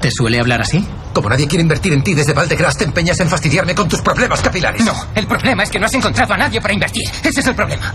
¿Te 0.00 0.10
suele 0.10 0.38
hablar 0.40 0.62
así? 0.62 0.86
Como 1.12 1.28
nadie 1.28 1.46
quiere 1.48 1.62
invertir 1.62 1.92
en 1.92 2.02
ti 2.02 2.14
desde 2.14 2.32
Valdegras, 2.32 2.76
te 2.76 2.84
empeñas 2.84 3.18
en 3.20 3.28
fastidiarme 3.28 3.74
con 3.74 3.88
tus 3.88 4.00
problemas 4.00 4.40
capilares. 4.40 4.84
No, 4.84 4.94
el 5.14 5.26
problema 5.26 5.62
es 5.62 5.70
que 5.70 5.78
no 5.78 5.86
has 5.86 5.94
encontrado 5.94 6.34
a 6.34 6.36
nadie 6.36 6.60
para 6.60 6.72
invertir. 6.74 7.04
Ese 7.22 7.40
es 7.40 7.46
el 7.46 7.54
problema. 7.54 7.92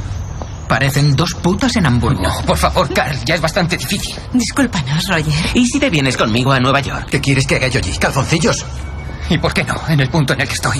Parecen 0.71 1.17
dos 1.17 1.33
putas 1.33 1.75
en 1.75 1.85
Hamburgo. 1.85 2.23
No, 2.23 2.31
por 2.45 2.57
favor, 2.57 2.87
Carl, 2.93 3.17
ya 3.25 3.35
es 3.35 3.41
bastante 3.41 3.75
difícil. 3.75 4.15
Discúlpanos, 4.31 5.05
Roger. 5.09 5.33
¿Y 5.53 5.65
si 5.67 5.77
te 5.81 5.89
vienes 5.89 6.15
conmigo 6.15 6.53
a 6.53 6.61
Nueva 6.61 6.79
York? 6.79 7.09
¿Qué 7.09 7.19
quieres 7.19 7.45
que 7.45 7.57
haga 7.57 7.67
yo 7.67 7.79
allí? 7.79 7.91
¿Calzoncillos? 7.97 8.65
¿Y 9.29 9.37
por 9.37 9.53
qué 9.53 9.65
no? 9.65 9.75
En 9.89 9.99
el 9.99 10.07
punto 10.07 10.31
en 10.31 10.39
el 10.39 10.47
que 10.47 10.53
estoy. 10.53 10.79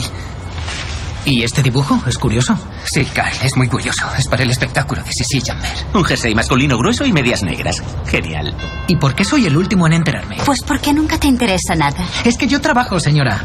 ¿Y 1.26 1.44
este 1.44 1.62
dibujo? 1.62 2.02
¿Es 2.08 2.18
curioso? 2.18 2.58
Sí, 2.86 3.04
Carl, 3.04 3.36
es 3.44 3.58
muy 3.58 3.68
curioso. 3.68 4.08
Es 4.18 4.30
para 4.30 4.44
el 4.44 4.52
espectáculo 4.52 5.04
de 5.04 5.12
Sissi 5.12 5.42
Jammer. 5.42 5.70
Un 5.94 6.06
jersey 6.06 6.34
masculino 6.34 6.78
grueso 6.78 7.04
y 7.04 7.12
medias 7.12 7.44
negras. 7.44 7.84
Genial. 8.08 8.56
¿Y 8.88 8.96
por 8.96 9.14
qué 9.14 9.26
soy 9.26 9.46
el 9.48 9.58
último 9.58 9.88
en 9.88 9.94
enterarme? 9.94 10.38
Pues 10.46 10.64
porque 10.64 10.94
nunca 10.94 11.18
te 11.18 11.28
interesa 11.28 11.76
nada. 11.76 12.08
Es 12.24 12.38
que 12.38 12.48
yo 12.48 12.62
trabajo, 12.62 12.98
señora. 12.98 13.44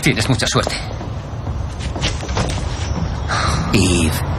Tienes 0.00 0.30
mucha 0.30 0.46
suerte. 0.46 0.76
Genial. 3.74 4.31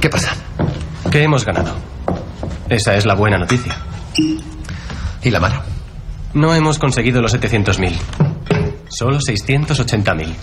¿Qué 0.00 0.08
pasa? 0.08 0.34
Que 1.10 1.22
hemos 1.22 1.44
ganado. 1.44 1.74
Esa 2.68 2.94
es 2.96 3.04
la 3.04 3.14
buena 3.14 3.36
noticia. 3.38 3.76
¿Y 5.22 5.30
la 5.30 5.40
mala? 5.40 5.62
No 6.32 6.54
hemos 6.54 6.78
conseguido 6.78 7.20
los 7.20 7.34
700.000. 7.34 7.92
Solo 8.88 9.18
680.000. 9.18 10.34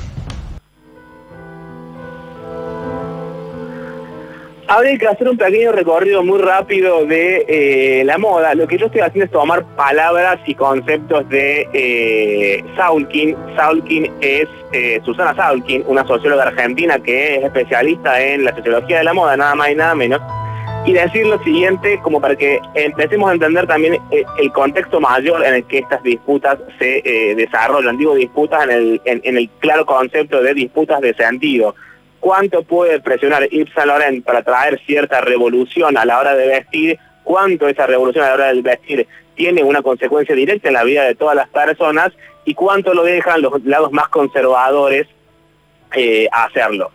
Habría 4.69 4.97
que 4.97 5.07
hacer 5.07 5.29
un 5.29 5.37
pequeño 5.37 5.71
recorrido 5.71 6.23
muy 6.23 6.39
rápido 6.39 7.05
de 7.05 7.45
eh, 7.47 8.03
la 8.03 8.17
moda. 8.17 8.53
Lo 8.53 8.67
que 8.67 8.77
yo 8.77 8.87
estoy 8.87 8.99
haciendo 8.99 9.25
es 9.25 9.31
tomar 9.31 9.63
palabras 9.77 10.39
y 10.45 10.55
conceptos 10.55 11.27
de 11.29 11.69
eh, 11.71 12.63
Saulkin. 12.75 13.33
Saulkin 13.55 14.11
es 14.19 14.45
eh, 14.73 14.99
Susana 15.05 15.33
Saulkin, 15.35 15.85
una 15.87 16.05
socióloga 16.05 16.43
argentina 16.47 16.99
que 16.99 17.37
es 17.37 17.45
especialista 17.45 18.21
en 18.21 18.43
la 18.43 18.53
sociología 18.53 18.97
de 18.97 19.03
la 19.05 19.13
moda, 19.13 19.37
nada 19.37 19.55
más 19.55 19.69
y 19.69 19.75
nada 19.75 19.95
menos. 19.95 20.19
Y 20.85 20.91
decir 20.91 21.25
lo 21.27 21.41
siguiente, 21.43 21.99
como 22.03 22.19
para 22.19 22.35
que 22.35 22.59
empecemos 22.75 23.29
a 23.29 23.33
entender 23.33 23.67
también 23.67 23.95
eh, 24.11 24.25
el 24.37 24.51
contexto 24.51 24.99
mayor 24.99 25.45
en 25.45 25.53
el 25.55 25.63
que 25.63 25.77
estas 25.79 26.03
disputas 26.03 26.57
se 26.77 27.01
desarrollan. 27.37 27.97
Digo 27.97 28.15
disputas 28.15 28.65
en 28.65 28.71
el, 28.71 29.01
en- 29.05 29.21
en 29.23 29.37
el 29.37 29.49
claro 29.59 29.85
concepto 29.85 30.41
de 30.41 30.53
disputas 30.53 30.99
de 30.99 31.13
sentido 31.13 31.73
cuánto 32.19 32.63
puede 32.63 32.99
presionar 32.99 33.47
Yves 33.49 33.73
Saint 33.73 33.87
Laurent 33.87 34.25
para 34.25 34.43
traer 34.43 34.79
cierta 34.85 35.21
revolución 35.21 35.97
a 35.97 36.05
la 36.05 36.19
hora 36.19 36.35
de 36.35 36.47
vestir, 36.47 36.99
cuánto 37.23 37.67
esa 37.67 37.87
revolución 37.87 38.23
a 38.25 38.29
la 38.29 38.33
hora 38.33 38.53
de 38.53 38.61
vestir 38.61 39.07
tiene 39.35 39.63
una 39.63 39.81
consecuencia 39.81 40.35
directa 40.35 40.67
en 40.67 40.73
la 40.73 40.83
vida 40.83 41.03
de 41.03 41.15
todas 41.15 41.35
las 41.35 41.47
personas 41.49 42.11
y 42.43 42.53
cuánto 42.53 42.93
lo 42.93 43.03
dejan 43.03 43.41
los 43.41 43.63
lados 43.65 43.91
más 43.91 44.07
conservadores 44.09 45.07
eh, 45.95 46.27
hacerlo. 46.31 46.91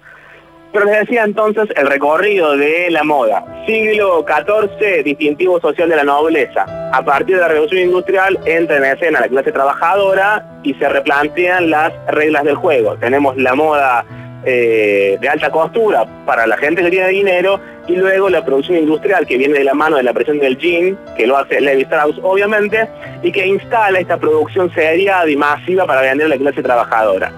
Pero 0.73 0.87
les 0.87 1.01
decía 1.01 1.25
entonces 1.25 1.69
el 1.77 1.87
recorrido 1.87 2.57
de 2.57 2.91
la 2.91 3.05
moda. 3.05 3.45
Siglo 3.67 4.25
XIV, 4.27 5.05
distintivo 5.05 5.61
social 5.61 5.89
de 5.91 5.97
la 5.97 6.05
nobleza. 6.05 6.65
A 6.93 7.05
partir 7.05 7.37
de 7.37 7.43
la 7.43 7.49
revolución 7.49 7.83
industrial 7.83 8.39
entra 8.47 8.79
en 8.79 8.85
escena 8.85 9.21
la 9.21 9.29
clase 9.29 9.53
trabajadora 9.53 10.61
y 10.63 10.73
se 10.75 10.89
replantean 10.89 11.69
las 11.69 11.93
reglas 12.07 12.45
del 12.45 12.55
juego. 12.55 12.97
Tenemos 12.97 13.37
la 13.37 13.55
moda 13.55 14.07
eh, 14.45 15.19
de 15.21 15.29
alta 15.29 15.51
costura 15.51 16.05
para 16.27 16.47
la 16.47 16.57
gente 16.57 16.83
que 16.83 16.91
tiene 16.91 17.09
dinero 17.09 17.61
y 17.87 17.95
luego 17.95 18.29
la 18.29 18.45
producción 18.45 18.79
industrial 18.79 19.27
que 19.27 19.39
viene 19.39 19.59
de 19.59 19.65
la 19.65 19.75
mano 19.75 19.97
de 19.97 20.03
la 20.03 20.13
presión 20.13 20.39
del 20.39 20.59
jean, 20.59 20.99
que 21.17 21.27
lo 21.27 21.37
hace 21.37 21.61
Levi 21.61 21.83
Strauss 21.83 22.19
obviamente, 22.23 22.89
y 23.23 23.31
que 23.31 23.47
instala 23.47 24.01
esta 24.01 24.17
producción 24.17 24.73
seriada 24.75 25.29
y 25.31 25.37
masiva 25.37 25.87
para 25.87 26.01
vender 26.01 26.27
a 26.27 26.31
la 26.31 26.39
clase 26.39 26.63
trabajadora. 26.63 27.33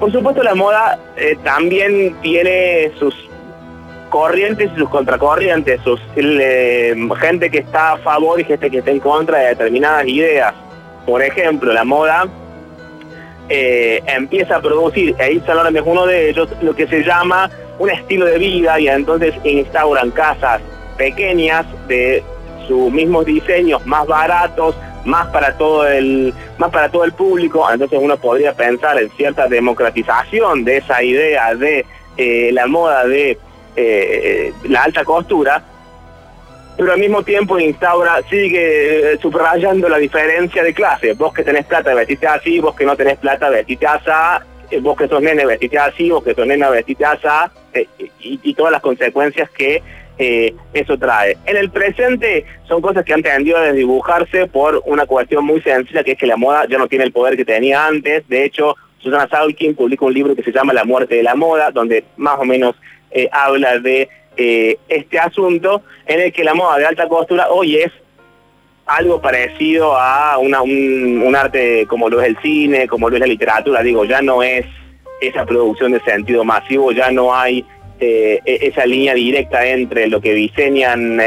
Por 0.00 0.10
supuesto 0.10 0.42
la 0.42 0.54
moda 0.54 0.98
eh, 1.16 1.36
también 1.44 2.16
tiene 2.22 2.90
sus 2.98 3.14
corrientes 4.08 4.70
y 4.74 4.78
sus 4.78 4.88
contracorrientes, 4.88 5.80
sus 5.82 6.00
gente 6.14 7.50
que 7.50 7.58
está 7.58 7.92
a 7.92 7.98
favor 7.98 8.40
y 8.40 8.44
gente 8.44 8.70
que 8.70 8.78
está 8.78 8.90
en 8.90 8.98
contra 8.98 9.38
de 9.38 9.48
determinadas 9.48 10.06
ideas. 10.06 10.54
Por 11.06 11.22
ejemplo, 11.22 11.72
la 11.72 11.84
moda 11.84 12.26
eh, 13.50 14.00
empieza 14.06 14.56
a 14.56 14.62
producir, 14.62 15.14
Saint 15.18 15.46
Laurent 15.46 15.76
es 15.76 15.82
uno 15.84 16.06
de 16.06 16.30
ellos, 16.30 16.48
lo 16.62 16.74
que 16.74 16.86
se 16.86 17.02
llama 17.02 17.50
un 17.80 17.90
estilo 17.90 18.26
de 18.26 18.38
vida 18.38 18.78
y 18.78 18.88
entonces 18.88 19.34
instauran 19.42 20.10
casas 20.12 20.60
pequeñas 20.96 21.66
de 21.88 22.22
sus 22.68 22.92
mismos 22.92 23.26
diseños, 23.26 23.84
más 23.86 24.06
baratos, 24.06 24.76
más 25.04 25.26
para 25.28 25.56
todo 25.56 25.88
el 25.88 26.32
más 26.58 26.70
para 26.70 26.90
todo 26.90 27.04
el 27.04 27.12
público, 27.12 27.66
entonces 27.72 27.98
uno 28.00 28.16
podría 28.18 28.52
pensar 28.52 29.00
en 29.00 29.10
cierta 29.12 29.48
democratización 29.48 30.64
de 30.64 30.76
esa 30.76 31.02
idea 31.02 31.54
de 31.54 31.84
eh, 32.16 32.50
la 32.52 32.66
moda 32.66 33.06
de 33.06 33.38
eh, 33.76 34.52
la 34.64 34.84
alta 34.84 35.04
costura, 35.04 35.62
pero 36.76 36.92
al 36.92 36.98
mismo 36.98 37.22
tiempo 37.22 37.58
instaura, 37.58 38.22
sigue 38.28 39.12
eh, 39.12 39.18
subrayando 39.20 39.88
la 39.88 39.98
diferencia 39.98 40.62
de 40.62 40.72
clase. 40.72 41.12
Vos 41.14 41.32
que 41.32 41.42
tenés 41.42 41.66
plata, 41.66 41.94
vestite 41.94 42.26
así, 42.26 42.58
vos 42.58 42.74
que 42.74 42.84
no 42.84 42.96
tenés 42.96 43.18
plata, 43.18 43.50
vestite 43.50 43.86
así, 43.86 44.10
eh, 44.70 44.80
vos 44.80 44.96
que 44.96 45.08
sos 45.08 45.20
nene, 45.20 45.44
vestite 45.44 45.78
así, 45.78 46.10
vos 46.10 46.24
que 46.24 46.34
sos 46.34 46.46
nena, 46.46 46.70
vestite 46.70 47.04
así, 47.04 47.26
eh, 47.74 47.86
y, 48.20 48.54
todas 48.54 48.72
las 48.72 48.82
consecuencias 48.82 49.50
que 49.50 49.82
eso 50.74 50.98
trae. 50.98 51.38
En 51.46 51.56
el 51.56 51.70
presente 51.70 52.44
son 52.68 52.82
cosas 52.82 53.06
que 53.06 53.14
han 53.14 53.22
tendido 53.22 53.56
a 53.56 53.62
desdibujarse 53.62 54.48
por 54.48 54.82
una 54.84 55.06
cuestión 55.06 55.46
muy 55.46 55.62
sencilla, 55.62 56.04
que 56.04 56.12
es 56.12 56.18
que 56.18 56.26
la 56.26 56.36
moda 56.36 56.66
ya 56.68 56.76
no 56.76 56.88
tiene 56.88 57.04
el 57.04 57.12
poder 57.12 57.38
que 57.38 57.46
tenía 57.46 57.86
antes. 57.86 58.28
De 58.28 58.44
hecho, 58.44 58.76
Susana 58.98 59.26
Saulkin 59.30 59.74
publica 59.74 60.04
un 60.04 60.12
libro 60.12 60.36
que 60.36 60.42
se 60.42 60.52
llama 60.52 60.74
La 60.74 60.84
muerte 60.84 61.14
de 61.14 61.22
la 61.22 61.34
moda, 61.34 61.70
donde 61.70 62.04
más 62.18 62.38
o 62.38 62.44
menos 62.44 62.76
habla 63.32 63.78
de 63.78 64.10
eh, 64.42 64.78
este 64.88 65.18
asunto 65.18 65.82
en 66.06 66.20
el 66.20 66.32
que 66.32 66.44
la 66.44 66.54
moda 66.54 66.78
de 66.78 66.86
alta 66.86 67.06
costura 67.08 67.50
hoy 67.50 67.76
es 67.76 67.92
algo 68.86 69.20
parecido 69.20 69.94
a 69.96 70.38
una- 70.38 70.62
un, 70.62 71.34
arte 71.36 71.86
como 71.86 72.08
lo 72.08 72.20
es 72.20 72.28
el 72.28 72.38
cine, 72.40 72.88
como 72.88 73.08
lo 73.08 73.16
es 73.16 73.20
la 73.20 73.26
literatura, 73.26 73.82
digo, 73.82 74.04
ya 74.06 74.22
no 74.22 74.42
es 74.42 74.64
esa 75.20 75.44
producción 75.44 75.92
de 75.92 76.00
sentido 76.00 76.42
masivo, 76.44 76.90
ya 76.92 77.10
no 77.10 77.34
hay 77.34 77.64
eh, 78.00 78.40
e- 78.46 78.60
esa 78.62 78.86
línea 78.86 79.12
directa 79.12 79.66
entre 79.66 80.06
lo 80.08 80.22
que 80.22 80.32
diseñan 80.32 81.18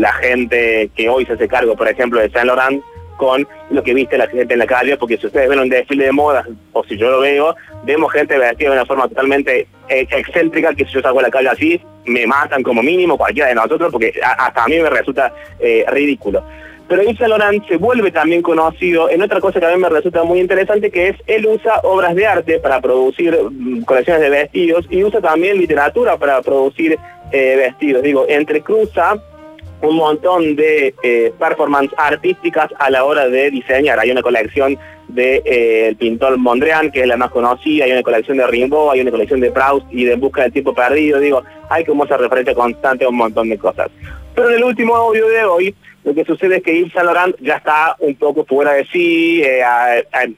la 0.00 0.12
gente 0.14 0.88
que 0.96 1.08
hoy 1.10 1.26
se 1.26 1.34
hace 1.34 1.46
cargo, 1.48 1.76
por 1.76 1.86
ejemplo, 1.86 2.18
de 2.18 2.30
Saint 2.30 2.46
Laurent, 2.46 2.82
con 3.18 3.46
lo 3.68 3.82
que 3.82 3.92
viste 3.92 4.16
la 4.16 4.26
gente 4.26 4.54
en 4.54 4.60
la 4.60 4.66
calle, 4.66 4.96
porque 4.96 5.18
si 5.18 5.26
ustedes 5.26 5.50
ven 5.50 5.58
un 5.58 5.68
desfile 5.68 6.06
de 6.06 6.12
moda, 6.12 6.46
o 6.72 6.82
si 6.84 6.96
yo 6.96 7.10
lo 7.10 7.20
veo, 7.20 7.54
vemos 7.84 8.10
gente 8.12 8.38
vestida 8.38 8.70
de 8.70 8.76
una 8.76 8.86
forma 8.86 9.08
totalmente 9.08 9.66
eh, 9.88 10.06
excéntrica, 10.10 10.74
que 10.74 10.86
si 10.86 10.92
yo 10.92 11.02
salgo 11.02 11.18
a 11.18 11.24
la 11.24 11.30
calle 11.30 11.48
así, 11.48 11.80
me 12.06 12.26
matan 12.26 12.62
como 12.62 12.82
mínimo 12.82 13.18
cualquiera 13.18 13.50
de 13.50 13.54
nosotros, 13.56 13.92
porque 13.92 14.14
hasta 14.22 14.64
a 14.64 14.68
mí 14.68 14.78
me 14.78 14.88
resulta 14.88 15.34
eh, 15.60 15.84
ridículo. 15.88 16.42
Pero 16.88 17.02
Yves 17.02 17.18
Saint 17.18 17.28
Laurent 17.28 17.68
se 17.68 17.76
vuelve 17.76 18.10
también 18.10 18.40
conocido 18.40 19.10
en 19.10 19.20
otra 19.20 19.40
cosa 19.40 19.60
que 19.60 19.66
a 19.66 19.74
mí 19.74 19.76
me 19.76 19.90
resulta 19.90 20.24
muy 20.24 20.40
interesante, 20.40 20.90
que 20.90 21.08
es 21.08 21.16
él 21.26 21.46
usa 21.46 21.80
obras 21.82 22.14
de 22.14 22.26
arte 22.26 22.58
para 22.60 22.80
producir 22.80 23.38
mm, 23.38 23.82
colecciones 23.82 24.22
de 24.22 24.30
vestidos 24.30 24.86
y 24.88 25.04
usa 25.04 25.20
también 25.20 25.58
literatura 25.58 26.16
para 26.16 26.40
producir 26.40 26.98
eh, 27.30 27.56
vestidos. 27.56 28.02
Digo, 28.02 28.24
entrecruza 28.26 29.22
un 29.82 29.96
montón 29.96 30.56
de 30.56 30.94
eh, 31.02 31.32
performance 31.38 31.92
artísticas 31.96 32.70
a 32.78 32.90
la 32.90 33.04
hora 33.04 33.28
de 33.28 33.50
diseñar. 33.50 33.98
Hay 33.98 34.10
una 34.10 34.22
colección 34.22 34.78
de 35.08 35.42
eh, 35.44 35.94
pintor 35.98 36.36
Mondrian, 36.36 36.90
que 36.90 37.00
es 37.00 37.06
la 37.06 37.16
más 37.16 37.30
conocida, 37.30 37.84
hay 37.84 37.92
una 37.92 38.02
colección 38.02 38.36
de 38.36 38.46
Rimbaud, 38.46 38.90
hay 38.90 39.00
una 39.00 39.10
colección 39.10 39.40
de 39.40 39.50
Proust 39.50 39.86
y 39.90 40.04
de 40.04 40.16
Busca 40.16 40.42
del 40.42 40.52
Tiempo 40.52 40.74
Perdido. 40.74 41.18
Digo, 41.18 41.42
hay 41.70 41.84
como 41.84 42.04
esa 42.04 42.16
referencia 42.16 42.54
constante 42.54 43.04
a 43.04 43.08
un 43.08 43.16
montón 43.16 43.48
de 43.48 43.58
cosas. 43.58 43.88
Pero 44.34 44.50
en 44.50 44.56
el 44.56 44.64
último 44.64 44.94
audio 44.94 45.26
de 45.28 45.44
hoy, 45.44 45.74
lo 46.04 46.14
que 46.14 46.24
sucede 46.24 46.56
es 46.56 46.62
que 46.62 46.74
Yves 46.74 46.92
Saint 46.92 47.06
Laurent 47.06 47.36
ya 47.40 47.56
está 47.56 47.96
un 47.98 48.14
poco 48.14 48.44
fuera 48.44 48.72
de 48.72 48.86
sí, 48.86 49.42
eh, 49.42 49.62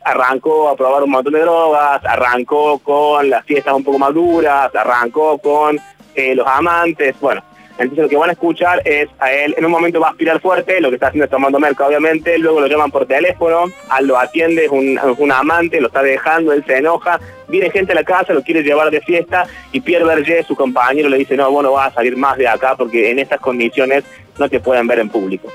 arrancó 0.04 0.68
a 0.68 0.76
probar 0.76 1.02
un 1.02 1.10
montón 1.10 1.34
de 1.34 1.40
drogas, 1.40 2.04
arrancó 2.04 2.78
con 2.78 3.28
las 3.28 3.44
fiestas 3.44 3.74
un 3.74 3.84
poco 3.84 3.98
más 3.98 4.14
duras, 4.14 4.74
arrancó 4.74 5.38
con 5.38 5.78
eh, 6.14 6.34
los 6.34 6.46
amantes, 6.46 7.14
bueno, 7.20 7.42
Entonces 7.78 8.04
lo 8.04 8.08
que 8.08 8.16
van 8.16 8.30
a 8.30 8.32
escuchar 8.32 8.82
es 8.84 9.08
a 9.18 9.32
él, 9.32 9.54
en 9.56 9.64
un 9.64 9.70
momento 9.70 10.00
va 10.00 10.08
a 10.08 10.10
aspirar 10.10 10.40
fuerte, 10.40 10.80
lo 10.80 10.90
que 10.90 10.96
está 10.96 11.08
haciendo 11.08 11.24
es 11.24 11.30
tomando 11.30 11.58
merca 11.58 11.86
obviamente, 11.86 12.38
luego 12.38 12.60
lo 12.60 12.66
llaman 12.66 12.90
por 12.90 13.06
teléfono, 13.06 13.66
al 13.88 14.06
lo 14.06 14.18
atiende, 14.18 14.66
es 14.66 14.70
un, 14.70 14.98
un 15.18 15.32
amante, 15.32 15.80
lo 15.80 15.86
está 15.86 16.02
dejando, 16.02 16.52
él 16.52 16.64
se 16.66 16.76
enoja, 16.76 17.18
viene 17.48 17.70
gente 17.70 17.92
a 17.92 17.94
la 17.94 18.04
casa, 18.04 18.32
lo 18.32 18.42
quiere 18.42 18.62
llevar 18.62 18.90
de 18.90 19.00
fiesta 19.00 19.46
y 19.72 19.80
Pierre 19.80 20.04
Berger, 20.04 20.44
su 20.44 20.54
compañero, 20.54 21.08
le 21.08 21.18
dice, 21.18 21.36
no, 21.36 21.50
vos 21.50 21.62
no 21.62 21.72
vas 21.72 21.92
a 21.92 21.94
salir 21.94 22.16
más 22.16 22.36
de 22.36 22.48
acá 22.48 22.74
porque 22.76 23.10
en 23.10 23.18
estas 23.18 23.40
condiciones 23.40 24.04
no 24.38 24.48
te 24.48 24.60
pueden 24.60 24.86
ver 24.86 24.98
en 24.98 25.08
público. 25.08 25.48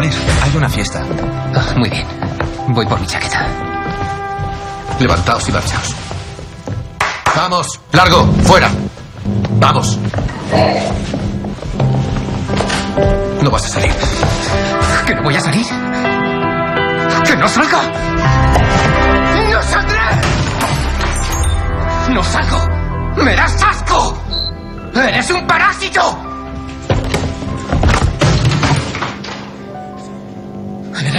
Hay 0.00 0.56
una 0.56 0.68
fiesta. 0.68 1.02
Ah, 1.56 1.74
muy 1.76 1.90
bien. 1.90 2.06
Voy 2.68 2.86
por 2.86 3.00
mi 3.00 3.06
chaqueta. 3.06 3.44
Levantaos 5.00 5.48
y 5.48 5.52
marchaos. 5.52 5.94
¡Vamos! 7.34 7.80
¡Largo! 7.90 8.24
¡Fuera! 8.44 8.70
¡Vamos! 9.58 9.98
No 13.42 13.50
vas 13.50 13.64
a 13.64 13.68
salir. 13.68 13.92
¿Que 15.04 15.14
no 15.16 15.22
voy 15.24 15.34
a 15.34 15.40
salir? 15.40 15.66
¿Que 15.66 17.36
no 17.36 17.48
salga? 17.48 17.82
¡No 19.50 19.62
saldré! 19.62 19.98
¡No 22.10 22.22
salgo! 22.22 22.68
¡Me 23.16 23.34
das 23.34 23.62
asco! 23.64 24.16
¡Eres 24.94 25.28
un 25.32 25.44
parásito! 25.44 26.27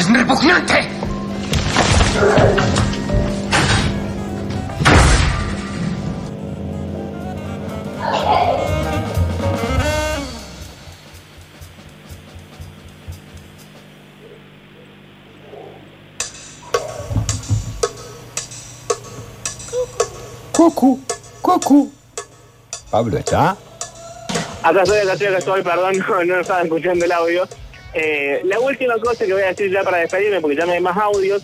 ¡Eres 0.10 0.22
repugnante! 0.22 0.74
Cucu, 20.54 21.00
cucu. 21.42 21.92
Pablo 22.90 23.18
está. 23.20 23.56
Acá 24.64 24.82
estoy, 24.82 24.98
acá 25.00 25.14
estoy, 25.14 25.28
acá 25.28 25.38
estoy, 25.38 25.62
perdón, 25.62 25.98
no, 26.10 26.24
no 26.24 26.40
estaba 26.40 26.64
escuchando 26.64 27.06
el 27.06 27.12
audio. 27.12 27.48
Eh, 27.94 28.42
la 28.46 28.60
última 28.60 28.96
cosa 28.98 29.26
que 29.26 29.34
voy 29.34 29.42
a 29.42 29.48
decir 29.48 29.72
ya 29.72 29.84
para 29.84 29.98
despedirme, 29.98 30.42
porque 30.42 30.56
ya 30.56 30.66
no 30.66 30.74
hay 30.74 30.82
más 30.82 30.98
audios, 30.98 31.44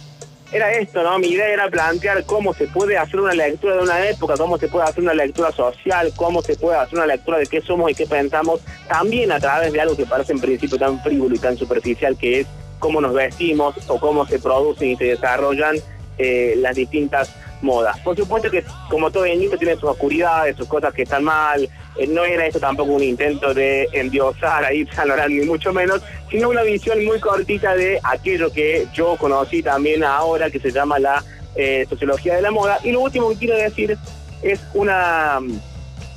era 0.52 0.72
esto, 0.74 1.02
¿no? 1.04 1.18
Mi 1.18 1.30
idea 1.30 1.48
era 1.48 1.70
plantear 1.70 2.24
cómo 2.26 2.54
se 2.54 2.68
puede 2.68 2.98
hacer 2.98 3.20
una 3.20 3.34
lectura 3.34 3.76
de 3.76 3.82
una 3.82 4.08
época, 4.08 4.36
cómo 4.38 4.58
se 4.58 4.68
puede 4.68 4.86
hacer 4.86 5.04
una 5.04 5.14
lectura 5.14 5.52
social, 5.52 6.14
cómo 6.16 6.42
se 6.42 6.56
puede 6.56 6.78
hacer 6.78 6.98
una 7.00 7.08
lectura 7.08 7.40
de 7.40 7.48
qué 7.48 7.62
somos 7.62 7.92
y 7.92 7.96
qué 7.96 8.06
pensamos, 8.06 8.62
también 8.88 9.32
a 9.32 9.40
través 9.40 9.74
de 9.74 9.82
algo 9.82 9.98
que 9.98 10.06
parece 10.06 10.34
en 10.34 10.40
principio 10.40 10.78
tan 10.78 11.02
frívolo 11.02 11.36
y 11.36 11.40
tan 11.40 11.58
superficial, 11.58 12.16
que 12.18 12.42
es 12.42 12.48
cómo 12.80 13.02
nos 13.02 13.14
vestimos 13.14 13.76
o 13.88 14.00
cómo 14.00 14.26
se 14.28 14.40
producen 14.40 14.92
y 14.92 14.96
se 14.98 15.06
desarrollan 15.06 15.78
eh, 16.18 16.54
las 16.58 16.76
distintas 16.76 17.34
modas. 17.62 18.00
Por 18.02 18.16
supuesto 18.16 18.52
que 18.52 18.64
como 18.90 19.10
todo 19.12 19.26
niño 19.26 19.58
tiene 19.58 19.76
sus 19.76 19.90
oscuridades, 19.90 20.56
sus 20.56 20.68
cosas 20.68 20.94
que 20.94 21.04
están 21.04 21.24
mal, 21.24 21.68
no 22.08 22.24
era 22.26 22.46
esto 22.46 22.60
tampoco 22.60 22.94
un 22.94 23.04
intento 23.04 23.54
de 23.54 23.88
endiosar 23.94 24.66
a 24.66 24.70
Saint 24.70 25.08
Laurent, 25.08 25.30
ni 25.30 25.46
mucho 25.46 25.72
menos, 25.74 26.02
sino 26.30 26.50
una 26.50 26.64
visión 26.64 27.04
muy 27.06 27.20
cortita 27.20 27.76
de 27.76 28.00
aquello 28.04 28.52
que 28.52 28.88
yo 28.94 29.16
conocí 29.18 29.64
también 29.64 30.04
ahora, 30.04 30.50
que 30.50 30.60
se 30.60 30.72
llama 30.72 31.00
la 31.00 31.24
eh, 31.56 31.86
sociología 31.90 32.36
de 32.36 32.42
la 32.42 32.52
moda. 32.52 32.80
Y 32.84 32.92
lo 32.92 33.00
último 33.00 33.30
que 33.30 33.38
quiero 33.38 33.58
decir 33.58 33.98
es 34.42 34.60
una 34.74 35.40
mm, 35.40 35.60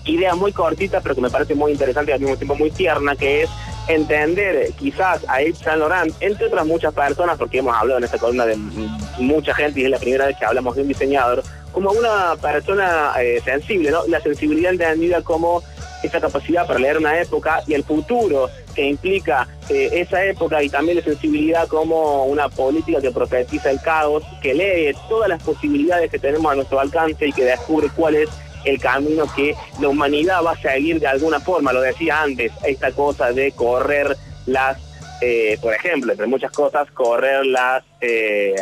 idea 0.06 0.34
muy 0.34 0.52
cortita, 0.52 1.00
pero 1.00 1.14
que 1.14 1.20
me 1.20 1.30
parece 1.30 1.54
muy 1.54 1.72
interesante 1.72 2.10
y 2.10 2.14
al 2.14 2.20
mismo 2.20 2.36
tiempo 2.36 2.56
muy 2.56 2.70
tierna, 2.70 3.14
que 3.14 3.42
es 3.42 3.50
entender 3.86 4.56
eh, 4.56 4.72
quizás 4.76 5.24
a 5.28 5.40
Yves 5.40 5.58
Saint 5.58 5.78
Laurent, 5.78 6.12
entre 6.20 6.46
otras 6.46 6.66
muchas 6.66 6.92
personas, 6.92 7.38
porque 7.38 7.58
hemos 7.58 7.76
hablado 7.76 7.98
en 7.98 8.04
esta 8.04 8.18
columna 8.18 8.46
de 8.46 8.56
mm, 8.56 8.98
mucha 9.18 9.54
gente 9.54 9.80
y 9.80 9.84
es 9.84 9.90
la 9.90 9.98
primera 9.98 10.26
vez 10.26 10.36
que 10.36 10.44
hablamos 10.44 10.74
de 10.74 10.82
un 10.82 10.88
diseñador, 10.88 11.42
como 11.72 11.90
una 11.90 12.36
persona 12.40 13.12
eh, 13.20 13.40
sensible, 13.44 13.90
¿no? 13.90 14.06
La 14.06 14.20
sensibilidad 14.20 14.72
entendida 14.72 15.22
como 15.22 15.62
esa 16.02 16.20
capacidad 16.20 16.66
para 16.66 16.78
leer 16.78 16.98
una 16.98 17.20
época 17.20 17.62
y 17.66 17.74
el 17.74 17.84
futuro 17.84 18.48
que 18.74 18.84
implica 18.86 19.48
eh, 19.68 19.90
esa 19.92 20.24
época 20.24 20.62
y 20.62 20.68
también 20.68 20.98
la 20.98 21.04
sensibilidad 21.04 21.66
como 21.66 22.24
una 22.26 22.48
política 22.48 23.00
que 23.00 23.10
profetiza 23.10 23.70
el 23.70 23.80
caos, 23.80 24.22
que 24.40 24.54
lee 24.54 24.96
todas 25.08 25.28
las 25.28 25.42
posibilidades 25.42 26.10
que 26.10 26.18
tenemos 26.18 26.50
a 26.52 26.54
nuestro 26.54 26.78
alcance 26.78 27.26
y 27.26 27.32
que 27.32 27.44
descubre 27.44 27.88
cuál 27.94 28.14
es 28.14 28.28
el 28.64 28.78
camino 28.80 29.24
que 29.34 29.54
la 29.80 29.88
humanidad 29.88 30.42
va 30.44 30.52
a 30.52 30.60
seguir 30.60 31.00
de 31.00 31.06
alguna 31.06 31.40
forma. 31.40 31.72
Lo 31.72 31.80
decía 31.80 32.22
antes, 32.22 32.52
esta 32.64 32.92
cosa 32.92 33.32
de 33.32 33.52
correr 33.52 34.16
las, 34.46 34.78
eh, 35.20 35.58
por 35.60 35.74
ejemplo, 35.74 36.12
entre 36.12 36.26
muchas 36.26 36.52
cosas, 36.52 36.90
correr 36.92 37.46
las, 37.46 37.84
eh, 38.00 38.54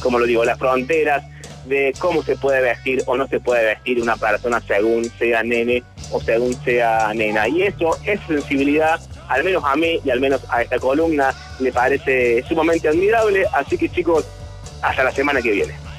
como 0.00 0.18
lo 0.18 0.26
digo, 0.26 0.44
las 0.44 0.58
fronteras 0.58 1.24
de 1.64 1.94
cómo 1.98 2.22
se 2.22 2.36
puede 2.36 2.60
vestir 2.60 3.02
o 3.06 3.16
no 3.16 3.26
se 3.26 3.40
puede 3.40 3.64
vestir 3.64 4.00
una 4.00 4.16
persona 4.16 4.60
según 4.66 5.04
sea 5.18 5.42
nene 5.42 5.82
o 6.10 6.20
según 6.20 6.54
sea 6.64 7.12
nena. 7.14 7.48
Y 7.48 7.62
eso, 7.62 7.96
esa 8.04 8.26
sensibilidad, 8.26 9.00
al 9.28 9.44
menos 9.44 9.62
a 9.64 9.76
mí 9.76 10.00
y 10.04 10.10
al 10.10 10.20
menos 10.20 10.42
a 10.48 10.62
esta 10.62 10.78
columna, 10.78 11.34
me 11.58 11.72
parece 11.72 12.42
sumamente 12.48 12.88
admirable. 12.88 13.44
Así 13.52 13.76
que 13.76 13.88
chicos, 13.88 14.26
hasta 14.82 15.04
la 15.04 15.12
semana 15.12 15.42
que 15.42 15.50
viene. 15.50 15.89